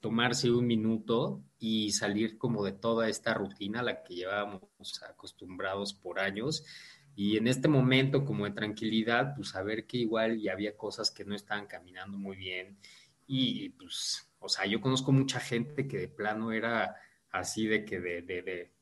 tomarse 0.00 0.50
un 0.50 0.66
minuto 0.66 1.40
y 1.58 1.92
salir 1.92 2.36
como 2.36 2.62
de 2.62 2.72
toda 2.72 3.08
esta 3.08 3.32
rutina 3.32 3.80
a 3.80 3.82
la 3.82 4.02
que 4.02 4.16
llevábamos 4.16 4.62
acostumbrados 5.08 5.94
por 5.94 6.20
años. 6.20 6.62
Y 7.16 7.38
en 7.38 7.48
este 7.48 7.68
momento, 7.68 8.26
como 8.26 8.44
de 8.44 8.50
tranquilidad, 8.50 9.34
pues 9.34 9.48
saber 9.48 9.86
que 9.86 9.96
igual 9.96 10.38
ya 10.40 10.52
había 10.52 10.76
cosas 10.76 11.10
que 11.10 11.24
no 11.24 11.34
estaban 11.34 11.66
caminando 11.66 12.18
muy 12.18 12.36
bien. 12.36 12.76
Y 13.26 13.70
pues, 13.70 14.28
o 14.40 14.48
sea, 14.50 14.66
yo 14.66 14.80
conozco 14.82 15.10
mucha 15.10 15.40
gente 15.40 15.88
que 15.88 15.96
de 15.96 16.08
plano 16.08 16.52
era 16.52 16.94
así 17.30 17.66
de 17.66 17.86
que 17.86 17.98
de, 17.98 18.20
de 18.20 18.42
de 18.42 18.77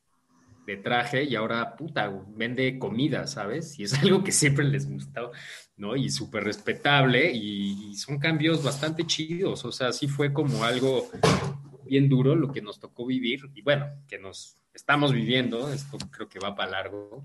traje 0.77 1.23
y 1.23 1.37
ahora, 1.37 1.77
puta, 1.77 2.13
vende 2.35 2.79
comida, 2.79 3.29
¿sabes? 3.29 3.79
Y 3.79 3.85
es 3.85 3.95
algo 4.03 4.25
que 4.25 4.33
siempre 4.33 4.65
les 4.65 4.91
gustó, 4.91 5.31
¿no? 5.77 5.95
Y 5.95 6.11
súper 6.11 6.43
respetable 6.43 7.31
y, 7.33 7.95
son 7.95 8.19
cambios 8.19 8.63
bastante 8.63 9.07
chidos, 9.07 9.65
o 9.65 9.73
sea, 9.73 9.93
sí 9.93 10.09
fue 10.09 10.33
como 10.33 10.65
algo 10.65 11.09
bien 11.85 12.09
duro 12.09 12.35
lo 12.35 12.53
que 12.53 12.61
nos 12.61 12.81
tocó 12.81 13.07
vivir 13.07 13.41
y 13.55 13.63
bueno, 13.63 13.87
que 14.09 14.19
nos 14.19 14.57
estamos 14.75 15.13
viviendo, 15.13 15.73
esto 15.73 15.99
creo 16.11 16.29
que 16.29 16.41
va 16.41 16.55
para 16.55 16.73
largo, 16.73 17.25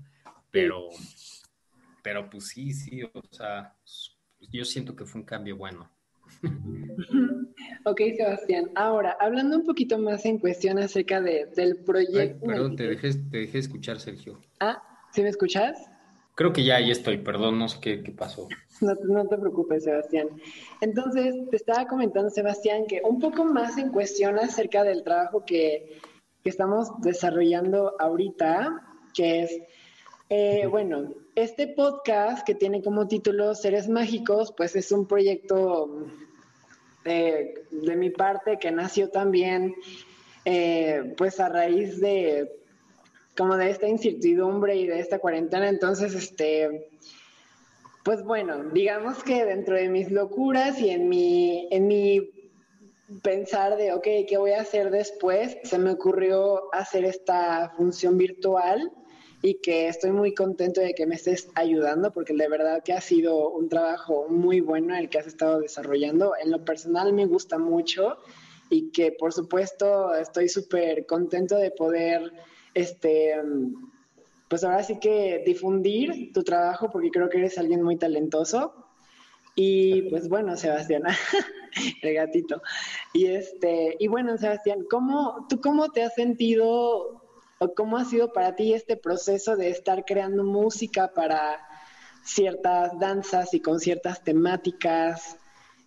pero, 0.50 0.88
pero 2.02 2.30
pues 2.30 2.48
sí, 2.48 2.72
sí, 2.72 3.02
o 3.02 3.22
sea, 3.30 3.74
yo 4.50 4.64
siento 4.64 4.94
que 4.94 5.04
fue 5.04 5.20
un 5.20 5.26
cambio 5.26 5.56
bueno. 5.56 5.90
Ok, 7.84 8.00
Sebastián. 8.16 8.70
Ahora, 8.74 9.16
hablando 9.20 9.56
un 9.56 9.64
poquito 9.64 9.98
más 9.98 10.24
en 10.24 10.38
cuestión 10.38 10.78
acerca 10.78 11.20
del 11.20 11.76
proyecto. 11.84 12.46
perdón, 12.46 12.76
te 12.76 12.88
dejé, 12.88 13.14
te 13.14 13.38
dejé 13.38 13.58
escuchar, 13.58 14.00
Sergio. 14.00 14.40
Ah, 14.60 14.82
¿sí 15.12 15.22
me 15.22 15.28
escuchas? 15.28 15.88
Creo 16.34 16.52
que 16.52 16.64
ya 16.64 16.76
ahí 16.76 16.90
estoy, 16.90 17.18
perdón, 17.18 17.58
no 17.58 17.68
sé 17.68 17.78
qué, 17.80 18.14
pasó. 18.16 18.48
No, 18.80 18.94
no, 18.94 19.28
te 19.28 19.38
preocupes, 19.38 19.84
Sebastián. 19.84 20.28
Entonces, 20.80 21.36
te 21.50 21.56
estaba 21.56 21.86
comentando, 21.86 22.30
Sebastián, 22.30 22.84
que 22.88 23.00
un 23.04 23.20
poco 23.20 23.44
más 23.44 23.78
en 23.78 23.90
cuestión 23.90 24.40
acerca 24.40 24.82
del 24.82 25.04
trabajo 25.04 25.44
que, 25.44 26.00
que 26.42 26.50
estamos 26.50 26.88
desarrollando 27.00 27.94
ahorita, 28.00 28.82
que 29.14 29.42
es, 29.42 29.56
eh, 30.30 30.66
bueno, 30.66 31.14
este 31.36 31.68
podcast 31.68 32.44
que 32.44 32.56
tiene 32.56 32.82
como 32.82 33.06
título 33.06 33.54
Seres 33.54 33.88
Mágicos, 33.88 34.52
pues 34.56 34.74
es 34.74 34.90
un 34.90 35.06
proyecto 35.06 36.08
de, 37.04 37.64
mi 37.96 38.10
parte 38.10 38.58
que 38.58 38.70
nació 38.70 39.10
también 39.10 39.74
eh, 40.44 41.14
pues 41.16 41.40
a 41.40 41.48
raíz 41.48 42.00
de 42.00 42.50
como 43.36 43.56
de 43.56 43.70
esta 43.70 43.88
incertidumbre 43.88 44.76
y 44.76 44.86
de 44.86 45.00
esta 45.00 45.18
cuarentena. 45.18 45.68
Entonces, 45.68 46.14
este, 46.14 46.90
pues 48.04 48.22
bueno, 48.22 48.64
digamos 48.72 49.22
que 49.24 49.44
dentro 49.44 49.74
de 49.74 49.88
mis 49.88 50.10
locuras 50.10 50.78
y 50.78 50.90
en 50.90 51.08
mi, 51.08 51.68
en 51.70 51.86
mi 51.86 52.30
pensar 53.22 53.76
de, 53.76 53.92
ok, 53.92 54.06
¿qué 54.28 54.36
voy 54.38 54.52
a 54.52 54.60
hacer 54.60 54.90
después? 54.90 55.56
Se 55.64 55.78
me 55.78 55.92
ocurrió 55.92 56.72
hacer 56.74 57.04
esta 57.04 57.72
función 57.76 58.18
virtual 58.18 58.92
y 59.42 59.54
que 59.54 59.88
estoy 59.88 60.12
muy 60.12 60.34
contento 60.34 60.80
de 60.80 60.94
que 60.94 61.04
me 61.04 61.16
estés 61.16 61.48
ayudando 61.56 62.12
porque 62.12 62.32
de 62.32 62.48
verdad 62.48 62.82
que 62.84 62.92
ha 62.92 63.00
sido 63.00 63.50
un 63.50 63.68
trabajo 63.68 64.28
muy 64.28 64.60
bueno 64.60 64.94
el 64.94 65.08
que 65.08 65.18
has 65.18 65.26
estado 65.26 65.58
desarrollando. 65.58 66.34
En 66.40 66.52
lo 66.52 66.64
personal 66.64 67.12
me 67.12 67.26
gusta 67.26 67.58
mucho 67.58 68.18
y 68.70 68.92
que 68.92 69.10
por 69.10 69.32
supuesto 69.32 70.14
estoy 70.14 70.48
súper 70.48 71.06
contento 71.06 71.56
de 71.56 71.72
poder, 71.72 72.32
este, 72.72 73.34
pues 74.48 74.62
ahora 74.62 74.84
sí 74.84 75.00
que 75.00 75.42
difundir 75.44 76.32
tu 76.32 76.44
trabajo 76.44 76.88
porque 76.90 77.10
creo 77.10 77.28
que 77.28 77.38
eres 77.38 77.58
alguien 77.58 77.82
muy 77.82 77.96
talentoso. 77.96 78.74
Y 79.56 80.02
pues 80.02 80.28
bueno, 80.28 80.56
Sebastián, 80.56 81.02
el 82.02 82.14
gatito. 82.14 82.62
Y 83.12 83.26
este, 83.26 83.96
y 83.98 84.06
bueno, 84.06 84.38
Sebastián, 84.38 84.84
¿cómo, 84.88 85.46
¿tú 85.48 85.60
cómo 85.60 85.90
te 85.90 86.04
has 86.04 86.14
sentido 86.14 87.21
o 87.62 87.74
cómo 87.74 87.96
ha 87.96 88.04
sido 88.04 88.32
para 88.32 88.56
ti 88.56 88.74
este 88.74 88.96
proceso 88.96 89.56
de 89.56 89.70
estar 89.70 90.04
creando 90.04 90.42
música 90.42 91.12
para 91.14 91.64
ciertas 92.24 92.98
danzas 92.98 93.54
y 93.54 93.60
con 93.60 93.78
ciertas 93.78 94.24
temáticas? 94.24 95.36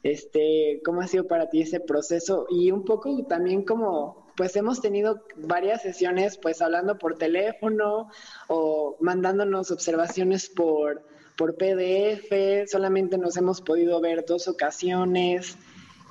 Este, 0.01 0.81
¿cómo 0.85 1.01
ha 1.01 1.07
sido 1.07 1.27
para 1.27 1.49
ti 1.49 1.63
ese 1.63 1.81
proceso? 1.81 2.47
Y 2.49 2.71
un 2.71 2.85
poco 2.85 3.25
también 3.25 3.63
como, 3.63 4.31
pues 4.37 4.55
hemos 4.55 4.79
tenido 4.79 5.23
varias 5.35 5.81
sesiones, 5.81 6.37
pues 6.37 6.61
hablando 6.61 6.97
por 6.97 7.17
teléfono 7.17 8.09
o 8.47 8.95
mandándonos 9.01 9.69
observaciones 9.69 10.47
por, 10.47 11.03
por 11.35 11.57
PDF, 11.57 12.69
solamente 12.71 13.17
nos 13.17 13.35
hemos 13.35 13.59
podido 13.61 13.99
ver 13.99 14.23
dos 14.25 14.47
ocasiones. 14.47 15.57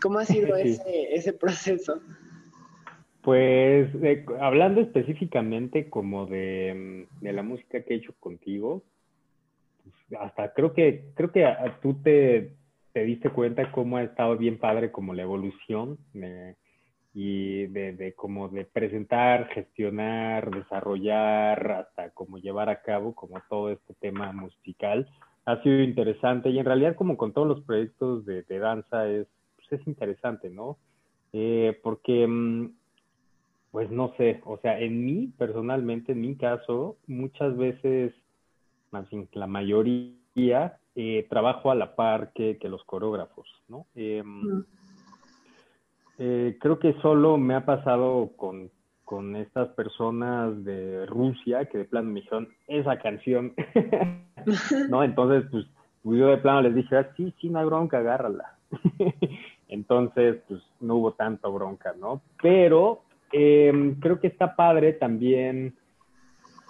¿Cómo 0.03 0.19
ha 0.19 0.27
sido 0.27 0.57
ese, 0.57 1.15
ese 1.15 1.33
proceso? 1.33 2.03
Pues 3.25 3.89
hablando 4.39 4.83
específicamente 4.83 5.89
como 5.89 6.27
de, 6.27 7.07
de, 7.23 7.33
la 7.33 7.43
música 7.43 7.83
que 7.83 7.95
he 7.95 7.97
hecho 7.97 8.13
contigo, 8.21 8.83
pues, 9.83 10.21
hasta 10.21 10.53
creo 10.53 10.75
que 10.75 11.07
creo 11.15 11.33
que 11.33 11.47
tú 11.81 11.95
te, 12.03 12.53
te, 12.93 13.05
diste 13.05 13.31
cuenta 13.31 13.73
cómo 13.73 13.97
ha 13.97 14.03
estado 14.03 14.37
bien 14.37 14.59
padre 14.59 14.93
como 14.93 15.15
la 15.15 15.23
evolución 15.23 15.97
y 17.15 17.67
de, 17.69 17.95
de 17.95 18.13
como 18.13 18.51
de 18.51 18.67
presentar, 18.67 19.49
gestionar, 19.49 20.51
desarrollar, 20.51 21.73
hasta 21.73 22.11
como 22.11 22.37
llevar 22.37 22.69
a 22.69 22.83
cabo 22.83 23.15
como 23.15 23.41
todo 23.49 23.71
este 23.71 23.95
tema 23.95 24.33
musical. 24.33 25.09
Ha 25.47 25.63
sido 25.63 25.81
interesante 25.81 26.51
y 26.51 26.59
en 26.59 26.67
realidad 26.67 26.95
como 26.95 27.17
con 27.17 27.33
todos 27.33 27.49
los 27.49 27.63
proyectos 27.63 28.27
de, 28.27 28.43
de 28.43 28.59
danza 28.59 29.09
es, 29.09 29.27
pues 29.57 29.81
es 29.81 29.87
interesante, 29.87 30.51
¿no? 30.51 30.77
Eh, 31.33 31.81
porque 31.83 32.27
mm, 32.27 32.84
pues 33.75 33.91
no 33.91 34.15
sé, 34.17 34.41
o 34.45 34.57
sea, 34.59 34.79
en 34.79 35.05
mí, 35.05 35.33
personalmente, 35.37 36.13
en 36.13 36.21
mi 36.21 36.37
caso, 36.37 36.97
muchas 37.09 37.57
veces, 37.57 38.15
más 38.93 39.11
bien 39.11 39.29
la 39.33 39.49
mayoría, 39.49 40.79
eh, 40.95 41.27
trabajo 41.29 41.73
a 41.73 41.75
la 41.75 41.97
par 41.97 42.31
que, 42.35 42.57
los 42.63 42.85
coreógrafos, 42.85 43.49
¿no? 43.67 43.87
Em, 43.97 44.63
eh, 46.19 46.57
creo 46.61 46.79
que 46.79 46.93
solo 47.03 47.37
me 47.37 47.57
ha 47.57 47.67
pasado 47.67 48.31
con, 48.37 48.71
con 49.05 49.35
estas 49.35 49.71
personas 49.71 50.65
de 50.65 51.05
Rusia 51.07 51.65
que 51.65 51.79
de 51.79 51.85
plano 51.85 52.11
me 52.11 52.21
dijeron, 52.21 52.47
esa 52.69 52.97
canción, 53.01 53.55
¿no? 54.89 55.03
Entonces, 55.03 55.51
pues, 55.51 55.67
yo 56.17 56.29
de 56.29 56.39
plano 56.39 56.63
les 56.63 56.77
dije, 56.77 56.97
ah, 56.97 57.11
sí, 57.17 57.35
sí, 57.41 57.49
no 57.49 57.59
hay 57.59 57.67
bronca, 57.67 57.99
agárrala. 57.99 58.57
Entonces, 59.69 60.37
pues, 60.47 60.63
no 60.79 60.95
hubo 60.95 61.15
tanta 61.15 61.49
bronca, 61.49 61.93
¿no? 61.99 62.23
Pero 62.41 63.03
eh, 63.37 63.97
creo 64.01 64.21
que 64.21 64.29
está 64.29 64.55
padre 64.55 64.93
también, 64.93 65.75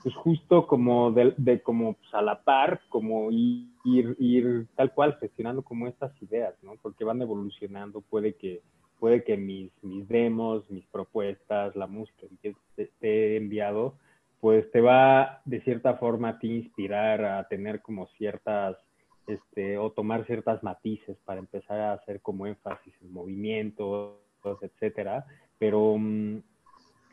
pues 0.02 0.14
justo 0.16 0.66
como 0.66 1.12
de, 1.12 1.62
como 1.62 1.94
pues, 1.94 2.14
a 2.14 2.22
la 2.22 2.42
par, 2.42 2.80
como 2.88 3.30
ir, 3.30 4.16
ir, 4.18 4.66
tal 4.74 4.92
cual 4.92 5.16
gestionando 5.20 5.62
como 5.62 5.86
estas 5.86 6.10
ideas, 6.22 6.54
¿no? 6.62 6.76
Porque 6.80 7.04
van 7.04 7.20
evolucionando, 7.20 8.00
puede 8.00 8.34
que 8.34 8.62
puede 8.98 9.22
que 9.24 9.36
mis, 9.36 9.70
mis 9.82 10.08
demos, 10.08 10.70
mis 10.70 10.86
propuestas, 10.86 11.76
la 11.76 11.86
música 11.86 12.26
que 12.40 12.54
te, 12.76 12.88
he 13.02 13.36
enviado, 13.36 13.98
pues 14.40 14.70
te 14.70 14.80
va 14.80 15.42
de 15.44 15.60
cierta 15.62 15.94
forma 15.94 16.30
a 16.30 16.38
ti 16.38 16.48
inspirar 16.48 17.22
a 17.22 17.46
tener 17.48 17.82
como 17.82 18.06
ciertas, 18.16 18.78
este, 19.26 19.76
o 19.76 19.90
tomar 19.90 20.24
ciertas 20.24 20.62
matices 20.62 21.18
para 21.26 21.40
empezar 21.40 21.80
a 21.80 21.92
hacer 21.92 22.22
como 22.22 22.46
énfasis 22.46 22.94
en 23.02 23.12
movimientos, 23.12 24.20
etcétera. 24.62 25.26
Pero 25.58 25.96
mm, 25.98 26.38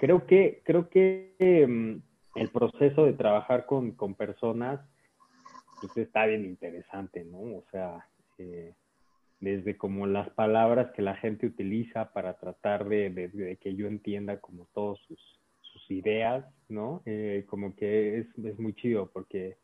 creo 0.02 0.26
que, 0.26 0.64
creo 0.66 0.90
que 0.90 1.36
em, 1.38 2.02
el 2.34 2.50
proceso 2.50 3.06
de 3.06 3.14
trabajar 3.14 3.68
con, 3.68 3.92
con 3.92 4.16
personas 4.16 4.82
pues, 5.80 5.96
está 5.96 6.26
bien 6.26 6.44
interesante, 6.44 7.24
¿no? 7.24 7.38
O 7.38 7.64
sea, 7.70 8.08
eh, 8.40 8.74
desde 9.40 9.78
como 9.78 10.08
las 10.08 10.28
palabras 10.32 10.92
que 10.94 11.04
la 11.04 11.16
gente 11.18 11.46
utiliza 11.46 12.14
para 12.14 12.34
tratar 12.40 12.90
de, 12.90 13.60
que 13.62 13.76
yo 13.76 13.86
entienda 13.86 14.40
como 14.40 14.66
todas 14.74 14.98
sus, 15.02 15.40
sus 15.62 15.92
ideas, 15.92 16.46
¿no? 16.68 17.04
Eh, 17.06 17.46
como 17.48 17.76
que 17.76 18.22
es, 18.22 18.28
es 18.44 18.58
muy 18.58 18.74
chido 18.74 19.12
porque, 19.14 19.58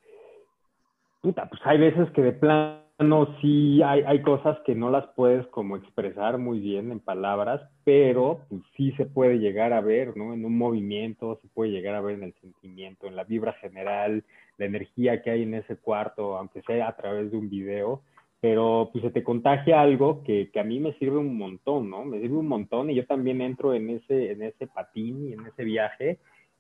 puta, 1.22 1.50
pues 1.50 1.62
hay 1.66 1.78
veces 1.78 2.10
que 2.12 2.22
de 2.22 2.34
plano 2.34 2.88
no, 3.00 3.28
sí 3.42 3.82
hay, 3.84 4.02
hay 4.08 4.24
cosas 4.24 4.58
que 4.66 4.74
no 4.74 4.90
las 4.90 5.06
puedes 5.16 5.46
como 5.48 5.78
expresar 5.78 6.40
muy 6.40 6.60
bien 6.60 6.92
en 6.92 7.00
palabras, 7.00 7.62
pero 7.84 8.42
pues, 8.50 8.64
sí 8.76 8.92
se 8.94 9.06
puede 9.06 9.38
llegar 9.38 9.72
a 9.72 9.82
ver, 9.82 10.18
¿no? 10.18 10.34
En 10.34 10.44
un 10.44 10.58
movimiento, 10.58 11.38
se 11.42 11.48
puede 11.50 11.72
llegar 11.72 11.94
a 11.94 12.02
ver 12.02 12.16
en 12.16 12.24
el 12.24 12.34
sentimiento, 12.42 13.06
en 13.06 13.16
la 13.16 13.24
vibra 13.24 13.54
general, 13.54 14.24
la 14.58 14.66
energía 14.66 15.22
que 15.22 15.30
hay 15.30 15.44
en 15.44 15.54
ese 15.54 15.78
cuarto, 15.78 16.38
aunque 16.38 16.64
sea 16.64 16.88
a 16.88 16.96
través 16.96 17.30
de 17.30 17.38
un 17.38 17.50
video, 17.50 18.02
pero 18.40 18.90
pues 18.92 19.04
se 19.04 19.12
te 19.12 19.24
contagia 19.24 19.80
algo 19.80 20.24
que, 20.24 20.50
que 20.52 20.60
a 20.60 20.64
mí 20.64 20.80
me 20.80 20.94
sirve 20.94 21.18
un 21.18 21.38
montón, 21.38 21.92
¿no? 21.92 22.04
Me 22.04 22.20
sirve 22.20 22.38
un 22.38 22.48
montón 22.48 22.90
y 22.90 22.96
yo 22.96 23.06
también 23.06 23.42
entro 23.42 23.76
en 23.76 23.92
ese, 23.92 24.32
en 24.32 24.42
ese 24.42 24.66
patín 24.66 25.30
y 25.30 25.34
en 25.34 25.46
ese 25.46 25.64
viaje 25.64 26.18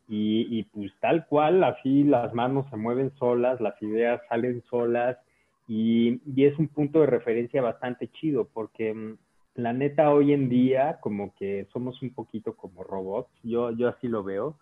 y, 0.08 0.48
y 0.58 0.64
pues 0.64 0.92
tal 1.00 1.26
cual, 1.28 1.64
así 1.64 2.04
las 2.04 2.34
manos 2.34 2.66
se 2.70 2.78
mueven 2.78 3.12
solas, 3.18 3.60
las 3.60 3.82
ideas 3.82 4.22
salen 4.30 4.64
solas 4.70 5.18
y, 5.68 6.22
es 6.42 6.58
un 6.58 6.70
punto 6.70 7.02
de 7.02 7.08
referencia 7.08 7.62
bastante 7.62 8.08
chido 8.08 8.48
porque 8.54 8.94
mm, 8.94 9.18
la 9.56 9.74
neta 9.74 10.12
hoy 10.12 10.34
en 10.34 10.50
día 10.50 11.00
como 11.02 11.34
que 11.36 11.68
somos 11.74 12.02
un 12.02 12.14
poquito 12.14 12.56
como 12.56 12.84
robots, 12.84 13.30
yo, 13.44 13.72
yo 13.72 13.90
así 13.90 14.08
lo 14.08 14.24
veo, 14.24 14.58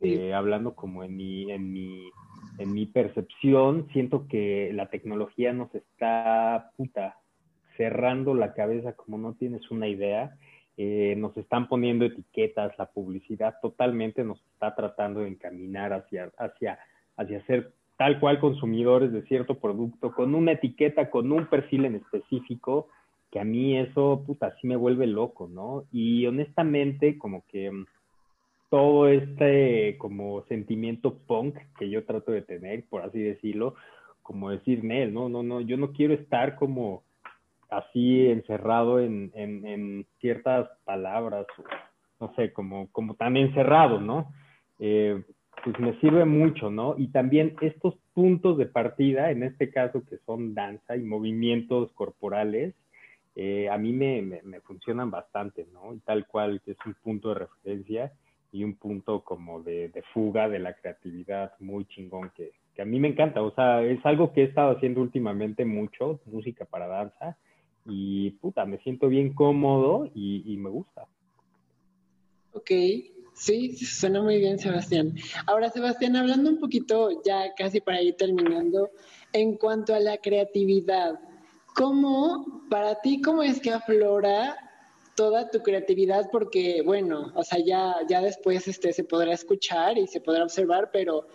eh, 0.00 0.32
hablando 0.34 0.74
como 0.74 1.04
en 1.04 1.16
mi, 1.16 1.50
en, 1.50 1.72
mi, 1.72 2.10
en 2.58 2.72
mi 2.72 2.86
percepción, 2.86 3.88
siento 3.92 4.26
que 4.28 4.70
la 4.74 4.88
tecnología 4.88 5.52
nos 5.52 5.74
está 5.74 6.72
puta 6.76 7.16
cerrando 7.76 8.34
la 8.34 8.52
cabeza 8.54 8.92
como 8.94 9.18
no 9.18 9.34
tienes 9.34 9.70
una 9.70 9.88
idea. 9.88 10.36
Eh, 10.82 11.14
nos 11.14 11.36
están 11.36 11.68
poniendo 11.68 12.06
etiquetas, 12.06 12.72
la 12.78 12.86
publicidad 12.86 13.56
totalmente 13.60 14.24
nos 14.24 14.42
está 14.54 14.74
tratando 14.74 15.20
de 15.20 15.28
encaminar 15.28 15.92
hacia, 15.92 16.32
hacia, 16.38 16.78
hacia 17.18 17.44
ser 17.44 17.74
tal 17.98 18.18
cual 18.18 18.40
consumidores 18.40 19.12
de 19.12 19.20
cierto 19.24 19.58
producto, 19.58 20.14
con 20.14 20.34
una 20.34 20.52
etiqueta, 20.52 21.10
con 21.10 21.30
un 21.32 21.48
perfil 21.48 21.84
en 21.84 21.96
específico, 21.96 22.88
que 23.30 23.40
a 23.40 23.44
mí 23.44 23.76
eso, 23.76 24.24
puta, 24.26 24.56
sí 24.58 24.66
me 24.66 24.76
vuelve 24.76 25.06
loco, 25.06 25.48
¿no? 25.48 25.84
Y 25.92 26.24
honestamente, 26.24 27.18
como 27.18 27.44
que 27.48 27.70
mm, 27.70 27.84
todo 28.70 29.06
este 29.08 29.98
como 29.98 30.44
sentimiento 30.44 31.12
punk 31.26 31.56
que 31.78 31.90
yo 31.90 32.06
trato 32.06 32.32
de 32.32 32.40
tener, 32.40 32.86
por 32.88 33.02
así 33.02 33.20
decirlo, 33.20 33.74
como 34.22 34.48
decir, 34.48 34.82
Nel, 34.82 35.12
no, 35.12 35.28
no, 35.28 35.42
no, 35.42 35.60
yo 35.60 35.76
no 35.76 35.92
quiero 35.92 36.14
estar 36.14 36.56
como 36.56 37.02
así 37.70 38.26
encerrado 38.26 39.00
en, 39.00 39.30
en, 39.34 39.66
en 39.66 40.06
ciertas 40.20 40.68
palabras, 40.84 41.46
no 42.20 42.34
sé, 42.34 42.52
como, 42.52 42.90
como 42.92 43.14
tan 43.14 43.36
encerrado, 43.36 44.00
¿no? 44.00 44.32
Eh, 44.78 45.22
pues 45.62 45.78
me 45.78 45.98
sirve 46.00 46.24
mucho, 46.24 46.70
¿no? 46.70 46.94
Y 46.96 47.08
también 47.08 47.56
estos 47.60 47.94
puntos 48.14 48.58
de 48.58 48.66
partida, 48.66 49.30
en 49.30 49.42
este 49.42 49.70
caso 49.70 50.02
que 50.04 50.18
son 50.26 50.54
danza 50.54 50.96
y 50.96 51.02
movimientos 51.02 51.92
corporales, 51.92 52.74
eh, 53.36 53.68
a 53.68 53.78
mí 53.78 53.92
me, 53.92 54.22
me, 54.22 54.60
funcionan 54.60 55.10
bastante, 55.10 55.66
¿no? 55.72 55.94
Y 55.94 55.98
tal 56.00 56.26
cual 56.26 56.60
que 56.62 56.72
es 56.72 56.78
un 56.84 56.94
punto 56.94 57.28
de 57.28 57.40
referencia 57.40 58.12
y 58.52 58.64
un 58.64 58.74
punto 58.74 59.22
como 59.22 59.62
de, 59.62 59.88
de 59.90 60.02
fuga 60.14 60.48
de 60.48 60.58
la 60.58 60.74
creatividad 60.74 61.52
muy 61.60 61.84
chingón 61.84 62.30
que, 62.34 62.52
que, 62.74 62.82
a 62.82 62.84
mí 62.84 62.98
me 62.98 63.08
encanta, 63.08 63.42
o 63.42 63.54
sea, 63.54 63.82
es 63.82 64.04
algo 64.04 64.32
que 64.32 64.42
he 64.42 64.44
estado 64.44 64.76
haciendo 64.76 65.00
últimamente 65.00 65.64
mucho, 65.64 66.20
música 66.26 66.64
para 66.64 66.88
danza, 66.88 67.36
y 67.90 68.30
puta, 68.32 68.64
me 68.64 68.78
siento 68.78 69.08
bien 69.08 69.34
cómodo 69.34 70.10
y, 70.14 70.56
me 70.56 70.70
gusta. 70.70 71.06
Ok, 72.52 72.70
Sí, 73.32 73.74
suena 73.74 74.20
muy 74.20 74.36
bien, 74.36 74.58
Sebastián. 74.58 75.14
Ahora, 75.46 75.70
Sebastián, 75.70 76.14
hablando 76.14 76.50
un 76.50 76.58
poquito 76.58 77.22
ya 77.24 77.54
casi 77.54 77.80
para 77.80 78.02
ir 78.02 78.14
terminando, 78.16 78.90
en 79.32 79.56
cuanto 79.56 79.94
a 79.94 80.00
la 80.00 80.18
creatividad, 80.18 81.18
¿cómo, 81.74 82.66
para 82.68 83.00
ti, 83.00 83.22
cómo 83.22 83.42
es 83.42 83.58
que 83.60 83.70
aflora 83.70 84.58
toda 85.16 85.48
tu 85.48 85.62
creatividad? 85.62 86.28
Porque, 86.30 86.82
bueno, 86.84 87.32
o 87.34 87.42
sea, 87.42 87.64
ya, 87.64 87.96
ya 88.10 88.20
después 88.20 88.68
este, 88.68 88.92
se 88.92 89.04
podrá 89.04 89.32
escuchar 89.32 89.96
y 89.96 90.06
se 90.06 90.20
podrá 90.20 90.44
observar, 90.44 90.90
pero 90.92 91.26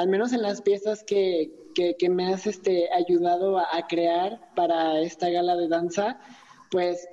al 0.00 0.08
menos 0.08 0.32
en 0.32 0.40
las 0.40 0.62
piezas 0.62 1.04
que, 1.04 1.50
que, 1.74 2.08
me 2.08 2.32
has 2.32 2.46
este, 2.46 2.88
ayudado 2.90 3.58
a 3.58 3.86
crear 3.86 4.40
para 4.56 4.98
esta 5.02 5.28
gala 5.28 5.56
de 5.56 5.68
danza, 5.68 6.18
pues 6.70 7.06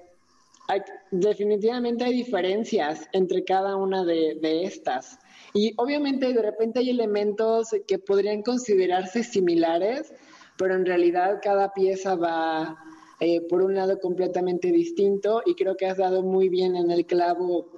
definitivamente 1.12 2.06
hay 2.06 2.13
diferencias 2.13 3.10
entre 3.12 3.43
cada 3.43 3.76
una 3.76 4.06
de, 4.06 4.63
estas. 4.63 5.19
Y 5.54 5.73
obviamente 5.76 6.32
de 6.32 6.41
repente 6.41 6.80
hay 6.80 6.89
elementos 6.89 7.76
que 7.86 8.00
podrían 8.00 8.41
considerarse 8.41 9.21
similares, 9.21 10.13
pero 10.58 10.73
en 10.76 10.86
realidad 10.86 11.39
cada 11.43 11.73
pieza 11.73 12.15
va 12.15 12.78
eh, 13.19 13.41
por 13.50 13.63
un 13.63 13.76
lado 13.76 14.00
completamente 14.00 14.71
distinto 14.71 15.41
y 15.45 15.56
creo 15.56 15.76
que 15.76 15.88
has 15.88 15.97
dado 15.97 16.23
muy 16.23 16.47
bien 16.47 16.78
en 16.78 16.89
el 16.89 17.06
clavo 17.06 17.77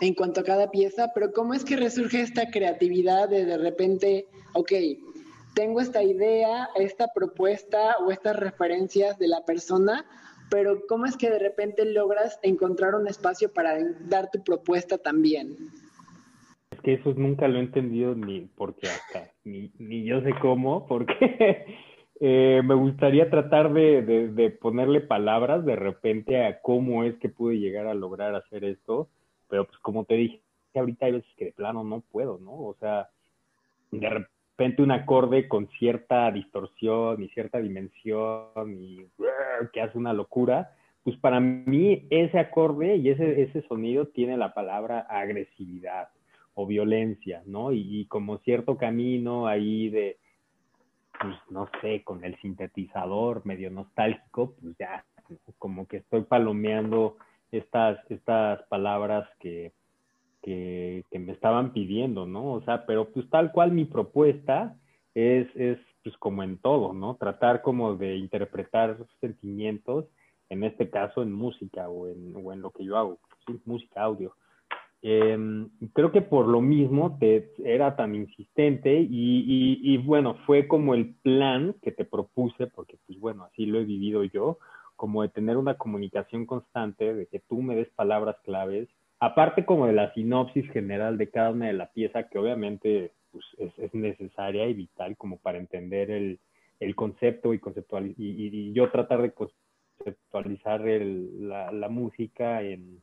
en 0.00 0.14
cuanto 0.14 0.40
a 0.40 0.44
cada 0.44 0.70
pieza, 0.70 1.10
pero 1.14 1.32
¿cómo 1.32 1.54
es 1.54 1.64
que 1.64 1.76
resurge 1.76 2.20
esta 2.20 2.50
creatividad 2.50 3.28
de 3.28 3.44
de 3.44 3.58
repente, 3.58 4.26
ok, 4.54 4.72
tengo 5.54 5.80
esta 5.80 6.02
idea, 6.02 6.68
esta 6.76 7.08
propuesta 7.14 7.96
o 7.98 8.10
estas 8.10 8.36
referencias 8.36 9.18
de 9.18 9.28
la 9.28 9.44
persona, 9.44 10.06
pero 10.50 10.80
¿cómo 10.88 11.06
es 11.06 11.16
que 11.16 11.30
de 11.30 11.38
repente 11.38 11.84
logras 11.84 12.38
encontrar 12.42 12.94
un 12.94 13.06
espacio 13.06 13.52
para 13.52 13.78
dar 14.08 14.30
tu 14.30 14.42
propuesta 14.42 14.98
también? 14.98 15.56
Es 16.70 16.80
que 16.80 16.94
eso 16.94 17.12
nunca 17.14 17.48
lo 17.48 17.58
he 17.58 17.62
entendido 17.62 18.14
ni 18.14 18.42
porque 18.56 18.88
hasta, 18.88 19.30
ni, 19.44 19.72
ni 19.78 20.04
yo 20.04 20.20
sé 20.22 20.32
cómo, 20.40 20.86
porque 20.86 21.64
eh, 22.20 22.62
me 22.64 22.74
gustaría 22.74 23.30
tratar 23.30 23.72
de, 23.72 24.02
de, 24.02 24.50
ponerle 24.50 25.00
palabras 25.00 25.64
de 25.64 25.76
repente 25.76 26.44
a 26.44 26.60
cómo 26.60 27.04
es 27.04 27.16
que 27.18 27.28
pude 27.28 27.58
llegar 27.58 27.86
a 27.86 27.94
lograr 27.94 28.34
hacer 28.34 28.64
esto, 28.64 29.08
pero 29.50 29.66
pues 29.66 29.78
como 29.80 30.04
te 30.04 30.14
dije, 30.14 30.40
ahorita 30.74 31.06
hay 31.06 31.12
veces 31.12 31.30
que 31.36 31.46
de 31.46 31.52
plano 31.52 31.84
no 31.84 32.00
puedo, 32.00 32.38
¿no? 32.38 32.52
O 32.52 32.76
sea, 32.80 33.10
de 33.90 34.08
repente 34.08 34.82
un 34.82 34.92
acorde 34.92 35.48
con 35.48 35.68
cierta 35.78 36.30
distorsión 36.30 37.22
y 37.22 37.28
cierta 37.30 37.58
dimensión 37.58 38.78
y 38.78 39.06
que 39.72 39.80
hace 39.80 39.98
una 39.98 40.12
locura, 40.12 40.72
pues 41.02 41.16
para 41.16 41.40
mí 41.40 42.06
ese 42.10 42.38
acorde 42.38 42.96
y 42.96 43.08
ese, 43.10 43.42
ese 43.42 43.62
sonido 43.68 44.06
tiene 44.08 44.36
la 44.36 44.54
palabra 44.54 45.00
agresividad 45.00 46.08
o 46.54 46.66
violencia, 46.66 47.42
¿no? 47.46 47.72
Y, 47.72 48.06
como 48.06 48.38
cierto 48.38 48.76
camino 48.76 49.46
ahí 49.46 49.88
de, 49.88 50.18
pues 51.18 51.34
no 51.48 51.68
sé, 51.80 52.02
con 52.04 52.24
el 52.24 52.38
sintetizador 52.40 53.46
medio 53.46 53.70
nostálgico, 53.70 54.54
pues 54.60 54.76
ya, 54.78 55.04
como 55.58 55.86
que 55.86 55.98
estoy 55.98 56.22
palomeando 56.22 57.16
estas, 57.52 57.98
estas 58.10 58.62
palabras 58.68 59.28
que, 59.40 59.72
que, 60.42 61.04
me 61.12 61.32
estaban 61.32 61.72
pidiendo, 61.72 62.26
¿no? 62.26 62.52
O 62.52 62.62
sea, 62.62 62.86
pero 62.86 63.10
pues 63.10 63.28
tal 63.30 63.52
cual 63.52 63.72
mi 63.72 63.84
propuesta 63.84 64.76
es, 65.14 65.48
es 65.54 65.78
pues 66.02 66.16
como 66.18 66.42
en 66.42 66.58
todo, 66.58 66.92
¿no? 66.92 67.16
Tratar 67.16 67.62
como 67.62 67.96
de 67.96 68.16
interpretar 68.16 68.96
sentimientos, 69.20 70.06
en 70.48 70.64
este 70.64 70.88
caso 70.90 71.22
en 71.22 71.32
música 71.32 71.88
o 71.88 72.08
en, 72.08 72.34
o 72.36 72.52
en 72.52 72.62
lo 72.62 72.70
que 72.70 72.84
yo 72.84 72.96
hago, 72.96 73.18
¿sí? 73.46 73.60
música, 73.64 74.02
audio. 74.02 74.34
Em, 75.02 75.70
creo 75.94 76.12
que 76.12 76.20
por 76.20 76.46
lo 76.46 76.60
mismo 76.60 77.16
te 77.18 77.52
era 77.64 77.96
tan 77.96 78.14
insistente 78.14 79.00
y, 79.00 79.06
y, 79.08 79.94
y, 79.94 79.96
bueno, 79.96 80.36
fue 80.46 80.68
como 80.68 80.94
el 80.94 81.14
plan 81.14 81.74
que 81.82 81.90
te 81.90 82.04
propuse, 82.04 82.66
porque 82.66 82.98
pues 83.06 83.18
bueno, 83.18 83.44
así 83.44 83.64
lo 83.64 83.78
he 83.80 83.84
vivido 83.84 84.24
yo, 84.24 84.58
como 85.00 85.22
de 85.22 85.30
tener 85.30 85.56
una 85.56 85.78
comunicación 85.78 86.44
constante, 86.44 87.14
de 87.14 87.24
que 87.24 87.38
tú 87.38 87.62
me 87.62 87.74
des 87.74 87.88
palabras 87.88 88.36
claves 88.44 88.86
aparte 89.18 89.64
como 89.64 89.86
de 89.86 89.94
la 89.94 90.12
sinopsis 90.12 90.70
general 90.72 91.16
de 91.16 91.30
cada 91.30 91.52
una 91.52 91.68
de 91.68 91.72
la 91.72 91.90
pieza, 91.90 92.28
que 92.28 92.38
obviamente 92.38 93.12
pues, 93.32 93.46
es, 93.78 93.94
necesaria 93.94 94.68
y 94.68 94.74
vital 94.74 95.16
como 95.16 95.38
para 95.38 95.56
entender 95.56 96.10
el, 96.10 96.38
concepto 96.94 97.54
y, 97.54 97.58
conceptual, 97.58 98.12
y, 98.18 98.74
yo 98.74 98.90
tratar 98.90 99.22
de 99.22 99.32
conceptualizar 99.32 100.82
la, 100.82 101.88
música 101.88 102.60
en, 102.60 103.00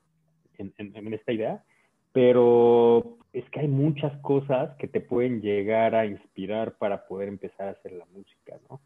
esta 0.56 1.32
idea, 1.32 1.64
pero 2.14 3.18
es 3.34 3.50
que 3.50 3.62
hay 3.62 3.68
muchas 3.68 4.16
cosas 4.22 4.76
que 4.78 4.88
te 4.88 5.02
pueden 5.02 5.42
llegar 5.42 5.96
a 5.96 6.06
inspirar 6.06 6.78
para 6.78 7.08
poder 7.08 7.28
empezar 7.28 7.70
a 7.70 7.72
hacer 7.72 7.94
la 7.94 8.06
música, 8.06 8.60
¿no? 8.70 8.82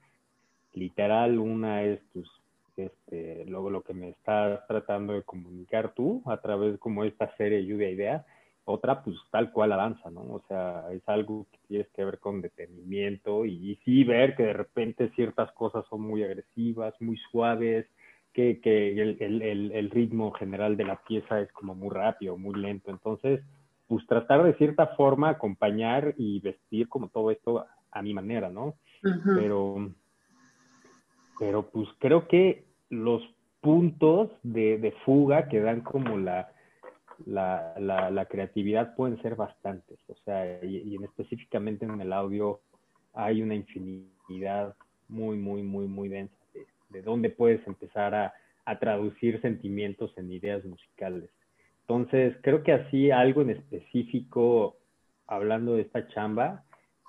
Literal, 0.74 1.38
una 1.38 1.84
es 1.84 2.00
tus 2.13 2.41
este, 2.86 3.46
luego 3.46 3.70
lo 3.70 3.82
que 3.82 3.94
me 3.94 4.10
estás 4.10 4.65
tratando 4.67 5.13
de 5.13 5.24
comunicar 5.24 5.94
tú 5.94 6.22
a 6.26 6.38
través 6.38 6.78
como 6.80 7.04
esta 7.04 7.36
serie 7.38 7.65
Lluvia 7.65 7.89
Idea, 7.89 8.26
otra 8.65 9.04
pues 9.04 9.17
tal 9.32 9.52
cual 9.52 9.72
avanza, 9.72 10.10
¿no? 10.10 10.22
O 10.22 10.44
sea, 10.48 10.86
es 10.91 11.02
algo 11.08 11.48
que 11.52 11.58
tienes 11.67 11.88
que 11.89 12.06
ver 12.06 12.20
con 12.20 12.41
detenimiento 12.41 13.46
y, 13.46 13.80
sí 13.84 14.04
ver 14.04 14.36
que 14.36 14.44
de 14.44 14.54
repente 14.54 15.12
ciertas 15.15 15.52
cosas 15.54 15.86
son 15.89 16.02
muy 16.02 16.24
agresivas, 16.24 16.94
muy 17.00 17.17
suaves, 17.32 17.88
que, 18.34 18.62
que 18.62 19.02
el, 19.02 19.17
el, 19.20 19.72
el, 19.72 19.89
ritmo 19.89 20.32
general 20.32 20.78
de 20.78 20.86
la 20.86 21.02
pieza 21.04 21.41
es 21.41 21.52
como 21.52 21.76
muy 21.76 21.89
rápido, 21.89 22.38
muy 22.38 22.56
lento. 22.56 22.89
Entonces, 22.89 23.41
pues 23.88 24.08
tratar 24.08 24.44
de 24.44 24.54
cierta 24.54 24.88
forma 24.96 25.30
acompañar 25.30 26.13
y 26.17 26.39
vestir 26.39 26.88
como 26.88 27.10
todo 27.10 27.30
esto 27.30 27.65
a, 27.91 28.02
mi 28.02 28.13
manera, 28.13 28.50
¿no? 28.50 28.76
Pero 29.36 29.91
pero 31.41 31.72
pues 31.72 31.89
creo 31.98 32.28
que 32.28 32.70
los 32.91 33.23
puntos 33.62 34.30
de, 34.43 34.93
fuga 35.06 35.47
que 35.47 35.62
dan 35.62 35.82
como 35.82 36.17
la, 36.17 36.51
la, 37.25 38.25
creatividad 38.30 38.95
pueden 38.95 39.19
ser 39.21 39.36
bastantes, 39.36 39.97
o 40.08 40.15
sea, 40.25 40.63
y, 40.63 40.95
en 40.95 41.04
específicamente 41.06 41.86
en 41.86 42.01
el 42.01 42.12
audio 42.13 42.60
hay 43.13 43.41
una 43.41 43.56
infinidad 43.56 44.75
muy, 45.08 45.38
muy, 45.38 45.63
muy, 45.63 45.88
muy 45.88 46.10
densa 46.10 46.36
de, 46.89 47.01
dónde 47.01 47.30
puedes 47.30 47.65
empezar 47.65 48.13
a, 48.13 48.34
a, 48.65 48.80
traducir 48.80 49.41
sentimientos 49.41 50.13
en 50.17 50.32
ideas 50.32 50.63
musicales. 50.65 51.30
Entonces, 51.82 52.36
creo 52.41 52.63
que 52.63 52.73
así 52.73 53.12
algo 53.12 53.41
en 53.41 53.51
específico, 53.51 54.77
hablando 55.27 55.75
de 55.75 55.84
esta 55.84 56.08
chamba, 56.10 56.63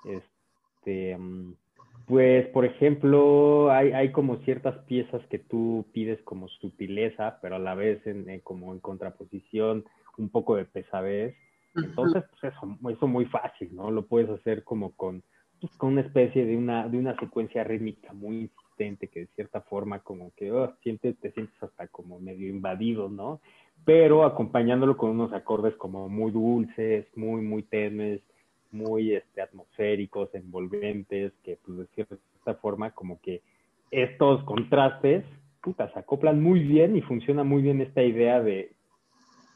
este, 0.05 1.17
mm, 1.17 1.55
pues, 2.05 2.47
por 2.47 2.65
ejemplo, 2.65 3.71
hay, 3.71 3.91
hay 3.91 4.11
como 4.11 4.37
ciertas 4.37 4.77
piezas 4.85 5.25
que 5.27 5.39
tú 5.39 5.85
pides 5.93 6.21
como 6.23 6.49
sutileza, 6.49 7.39
pero 7.41 7.55
a 7.55 7.59
la 7.59 7.75
vez 7.75 8.05
en, 8.05 8.39
como 8.41 8.73
en 8.73 8.79
contraposición 8.79 9.85
un 10.17 10.29
poco 10.29 10.55
de 10.55 10.65
pesadez. 10.65 11.35
Entonces, 11.75 12.23
pues 12.29 12.53
eso, 12.53 12.77
eso 12.89 13.07
muy 13.07 13.25
fácil, 13.25 13.73
¿no? 13.73 13.89
Lo 13.89 14.05
puedes 14.05 14.29
hacer 14.29 14.63
como 14.63 14.91
con, 14.95 15.23
pues, 15.59 15.75
con 15.77 15.93
una 15.93 16.01
especie 16.01 16.45
de 16.45 16.57
una, 16.57 16.87
de 16.87 16.97
una 16.97 17.17
secuencia 17.17 17.63
rítmica 17.63 18.13
muy 18.13 18.41
insistente 18.41 19.07
que 19.07 19.21
de 19.21 19.27
cierta 19.27 19.61
forma 19.61 19.99
como 19.99 20.31
que 20.35 20.51
oh, 20.51 20.73
te 20.83 20.97
sientes 21.31 21.61
hasta 21.61 21.87
como 21.87 22.19
medio 22.19 22.49
invadido, 22.49 23.09
¿no? 23.09 23.39
Pero 23.85 24.25
acompañándolo 24.25 24.97
con 24.97 25.11
unos 25.11 25.33
acordes 25.33 25.75
como 25.75 26.09
muy 26.09 26.31
dulces, 26.31 27.05
muy, 27.15 27.41
muy 27.41 27.63
tenues, 27.63 28.21
muy 28.73 29.13
este, 29.13 29.41
atmosféricos, 29.41 30.33
envolventes, 30.33 31.33
que 31.43 31.57
pues 31.63 31.77
de 31.77 31.87
cierta 31.87 32.55
forma 32.55 32.91
como 32.91 33.19
que 33.21 33.41
estos 33.91 34.43
contrastes, 34.43 35.23
puta, 35.61 35.91
se 35.93 35.99
acoplan 35.99 36.41
muy 36.41 36.59
bien 36.61 36.95
y 36.95 37.01
funciona 37.01 37.43
muy 37.43 37.61
bien 37.61 37.81
esta 37.81 38.01
idea 38.01 38.41
de 38.41 38.73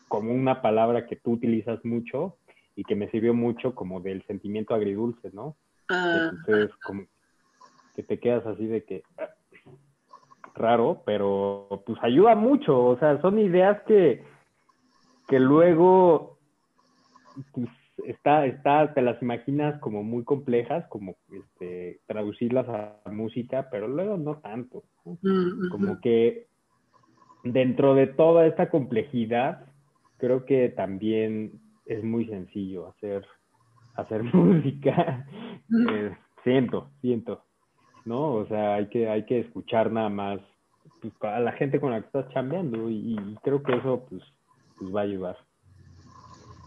como 0.08 0.32
una 0.32 0.62
palabra 0.62 1.06
que 1.06 1.16
tú 1.16 1.32
utilizas 1.32 1.84
mucho 1.84 2.38
y 2.76 2.84
que 2.84 2.96
me 2.96 3.10
sirvió 3.10 3.34
mucho 3.34 3.76
como 3.76 4.00
del 4.00 4.24
sentimiento 4.28 4.74
agridulce, 4.74 5.32
¿no? 5.34 5.58
Ah. 5.90 6.32
Entonces, 6.32 6.76
como 6.86 7.06
que 7.96 8.04
te 8.04 8.20
quedas 8.20 8.46
así 8.46 8.68
de 8.68 8.84
que 8.84 9.04
raro, 10.54 11.02
pero 11.06 11.84
pues 11.86 11.98
ayuda 12.02 12.36
mucho, 12.36 12.86
o 12.86 12.98
sea, 13.00 13.20
son 13.22 13.40
ideas 13.40 13.82
que, 13.84 14.24
que 15.28 15.40
luego 15.40 16.38
pues, 17.54 17.70
está, 18.06 18.46
está, 18.46 18.94
te 18.94 19.02
las 19.02 19.22
imaginas 19.22 19.80
como 19.80 20.04
muy 20.04 20.24
complejas, 20.24 20.86
como 20.90 21.16
este, 21.32 22.00
traducirlas 22.06 22.68
a 22.70 23.10
música, 23.12 23.70
pero 23.72 23.88
luego 23.88 24.18
no 24.18 24.38
tanto. 24.38 24.84
Como 25.72 26.00
que 26.02 26.48
dentro 27.44 27.96
de 27.96 28.08
toda 28.08 28.46
esta 28.46 28.70
complejidad, 28.70 29.66
creo 30.18 30.46
que 30.46 30.70
también 30.70 31.60
es 31.86 32.04
muy 32.04 32.26
sencillo 32.28 32.88
hacer, 32.90 33.26
hacer 33.96 34.24
música. 34.34 35.26
Eh, 35.90 36.16
siento, 36.44 36.92
siento, 37.02 37.44
¿no? 38.06 38.34
O 38.34 38.46
sea, 38.48 38.76
hay 38.76 38.88
que, 38.88 39.10
hay 39.10 39.26
que 39.26 39.40
escuchar 39.40 39.92
nada 39.92 40.10
más 40.10 40.40
pues, 41.02 41.14
a 41.22 41.40
la 41.40 41.52
gente 41.54 41.80
con 41.80 41.92
la 41.92 42.02
que 42.02 42.08
estás 42.08 42.30
chambeando 42.34 42.90
y, 42.90 43.18
creo 43.44 43.64
que 43.64 43.76
eso 43.76 44.06
pues, 44.10 44.24
pues 44.78 44.94
va 44.94 45.02
a 45.02 45.04
ayudar. 45.04 45.38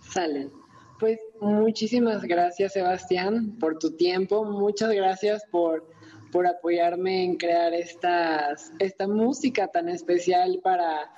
Salen. 0.02 0.59
Muchísimas 1.40 2.22
gracias, 2.22 2.74
Sebastián, 2.74 3.56
por 3.58 3.78
tu 3.78 3.92
tiempo. 3.92 4.44
Muchas 4.44 4.90
gracias 4.92 5.42
por, 5.50 5.88
por 6.30 6.46
apoyarme 6.46 7.24
en 7.24 7.36
crear 7.36 7.72
estas, 7.72 8.72
esta 8.78 9.08
música 9.08 9.68
tan 9.68 9.88
especial 9.88 10.60
para, 10.62 11.10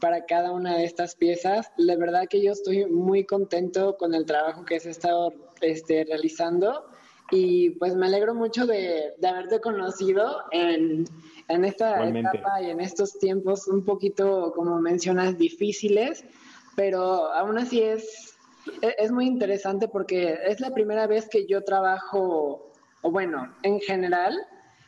para 0.00 0.24
cada 0.24 0.52
una 0.52 0.76
de 0.78 0.84
estas 0.84 1.14
piezas. 1.14 1.70
La 1.76 1.96
verdad 1.96 2.26
que 2.28 2.42
yo 2.42 2.52
estoy 2.52 2.86
muy 2.86 3.24
contento 3.24 3.98
con 3.98 4.14
el 4.14 4.24
trabajo 4.24 4.64
que 4.64 4.80
se 4.80 4.88
estado 4.88 5.34
este, 5.60 6.04
realizando 6.04 6.86
y 7.30 7.70
pues 7.70 7.94
me 7.94 8.06
alegro 8.06 8.34
mucho 8.34 8.66
de, 8.66 9.14
de 9.18 9.28
haberte 9.28 9.60
conocido 9.60 10.42
en, 10.52 11.04
en 11.48 11.64
esta 11.64 12.08
etapa 12.08 12.62
y 12.62 12.70
en 12.70 12.80
estos 12.80 13.18
tiempos 13.18 13.66
un 13.68 13.84
poquito, 13.84 14.52
como 14.54 14.80
mencionas, 14.80 15.36
difíciles, 15.36 16.24
pero 16.76 17.32
aún 17.32 17.58
así 17.58 17.82
es, 17.82 18.35
es 18.98 19.10
muy 19.10 19.26
interesante 19.26 19.88
porque 19.88 20.38
es 20.46 20.60
la 20.60 20.70
primera 20.70 21.06
vez 21.06 21.28
que 21.28 21.46
yo 21.46 21.62
trabajo, 21.62 22.72
o 23.02 23.10
bueno, 23.10 23.54
en 23.62 23.80
general, 23.80 24.36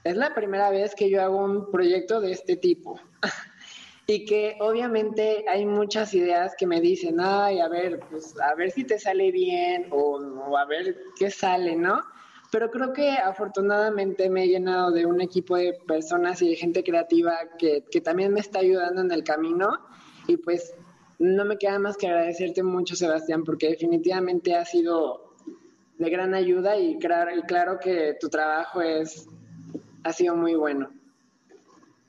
es 0.05 0.16
la 0.16 0.35
primera 0.35 0.70
vez 0.70 0.95
que 0.95 1.11
yo 1.11 1.22
hago 1.22 1.45
un 1.45 1.70
proyecto 1.70 2.20
de 2.20 2.33
este 2.33 2.57
tipo. 2.57 2.99
y 4.07 4.24
que 4.24 4.57
obviamente 4.61 5.45
hay 5.49 5.66
muchas 5.66 6.14
ideas 6.14 6.55
que 6.57 6.66
me 6.66 6.81
dicen, 6.81 7.16
ay, 7.20 7.61
a 7.61 7.68
ver, 7.68 8.01
pues 8.11 8.35
a 8.41 8.55
ver 8.55 8.70
si 8.70 8.85
te 8.85 8.99
sale 8.99 9.31
bien 9.31 9.89
o, 9.91 10.57
a 10.57 10.64
ver 10.64 10.97
qué 11.18 11.31
sale, 11.31 11.76
¿no? 11.76 12.01
Pero 12.51 12.70
creo 12.70 12.95
que 12.95 13.11
afortunadamente 13.11 14.31
me 14.31 14.45
he 14.45 14.49
llenado 14.49 14.93
de 14.93 15.05
un 15.05 15.20
equipo 15.20 15.57
de 15.57 15.74
personas 15.87 16.41
y 16.41 16.49
de 16.49 16.57
gente 16.57 16.83
creativa 16.83 17.37
que, 17.59 17.85
que 17.91 18.01
también 18.01 18.33
me 18.33 18.41
está 18.41 18.61
ayudando 18.61 19.03
en 19.03 19.12
el 19.12 19.22
camino 19.22 19.79
y 20.26 20.39
pues 20.39 20.74
no 21.19 21.45
me 21.45 21.59
queda 21.59 21.79
más 21.79 21.97
que 21.97 22.07
agradecerte 22.07 22.62
mucho, 22.62 22.95
Sebastián, 22.95 23.45
porque 23.45 23.69
definitivamente 23.69 24.55
ha 24.55 24.64
sido 24.64 25.35
de 25.99 26.11
gran 26.11 26.35
ayuda 26.35 26.79
y 26.79 26.99
claro, 26.99 27.37
y 27.37 27.43
claro 27.43 27.79
que 27.81 28.16
tu 28.21 28.29
trabajo 28.29 28.81
es, 28.81 29.29
ha 30.05 30.12
sido 30.12 30.37
muy 30.37 30.55
bueno. 30.55 30.91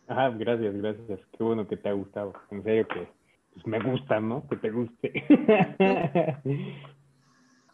Ajá, 0.07 0.29
gracias, 0.29 0.75
gracias. 0.75 1.19
Qué 1.37 1.43
bueno 1.43 1.67
que 1.67 1.77
te 1.77 1.89
ha 1.89 1.93
gustado. 1.93 2.33
En 2.51 2.63
serio 2.63 2.87
que 2.87 3.07
pues, 3.53 3.67
me 3.67 3.79
gusta, 3.79 4.19
¿no? 4.19 4.47
Que 4.47 4.55
te 4.57 4.69
guste. 4.71 5.13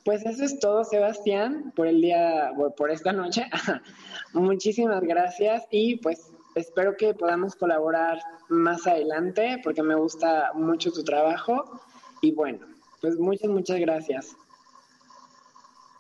Pues 0.06 0.24
eso 0.24 0.44
es 0.44 0.60
todo, 0.60 0.84
Sebastián, 0.84 1.74
por 1.76 1.88
el 1.88 2.00
día, 2.00 2.52
por 2.78 2.92
esta 2.92 3.12
noche. 3.12 3.48
Muchísimas 4.34 5.02
gracias 5.02 5.66
y 5.72 5.96
pues 5.96 6.32
espero 6.56 6.96
que 6.98 7.14
podamos 7.14 7.56
colaborar 7.56 8.20
más 8.50 8.88
adelante 8.88 9.60
porque 9.64 9.84
me 9.84 9.96
gusta 9.96 10.52
mucho 10.54 10.92
tu 10.92 11.04
trabajo 11.04 11.82
y 12.22 12.34
bueno, 12.34 12.66
pues 13.02 13.18
muchas, 13.20 13.50
muchas 13.50 13.80
gracias. 13.80 14.36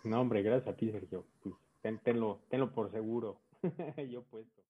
No, 0.04 0.22
hombre, 0.22 0.42
gracias 0.42 0.74
a 0.74 0.78
ti, 0.78 0.92
Sergio. 0.92 1.26
Pues 1.44 1.56
ten, 1.82 2.00
tenlo, 2.00 2.40
tenlo 2.50 2.72
por 2.72 2.92
seguro. 2.92 3.38
Yo 4.10 4.24
puesto. 4.24 4.62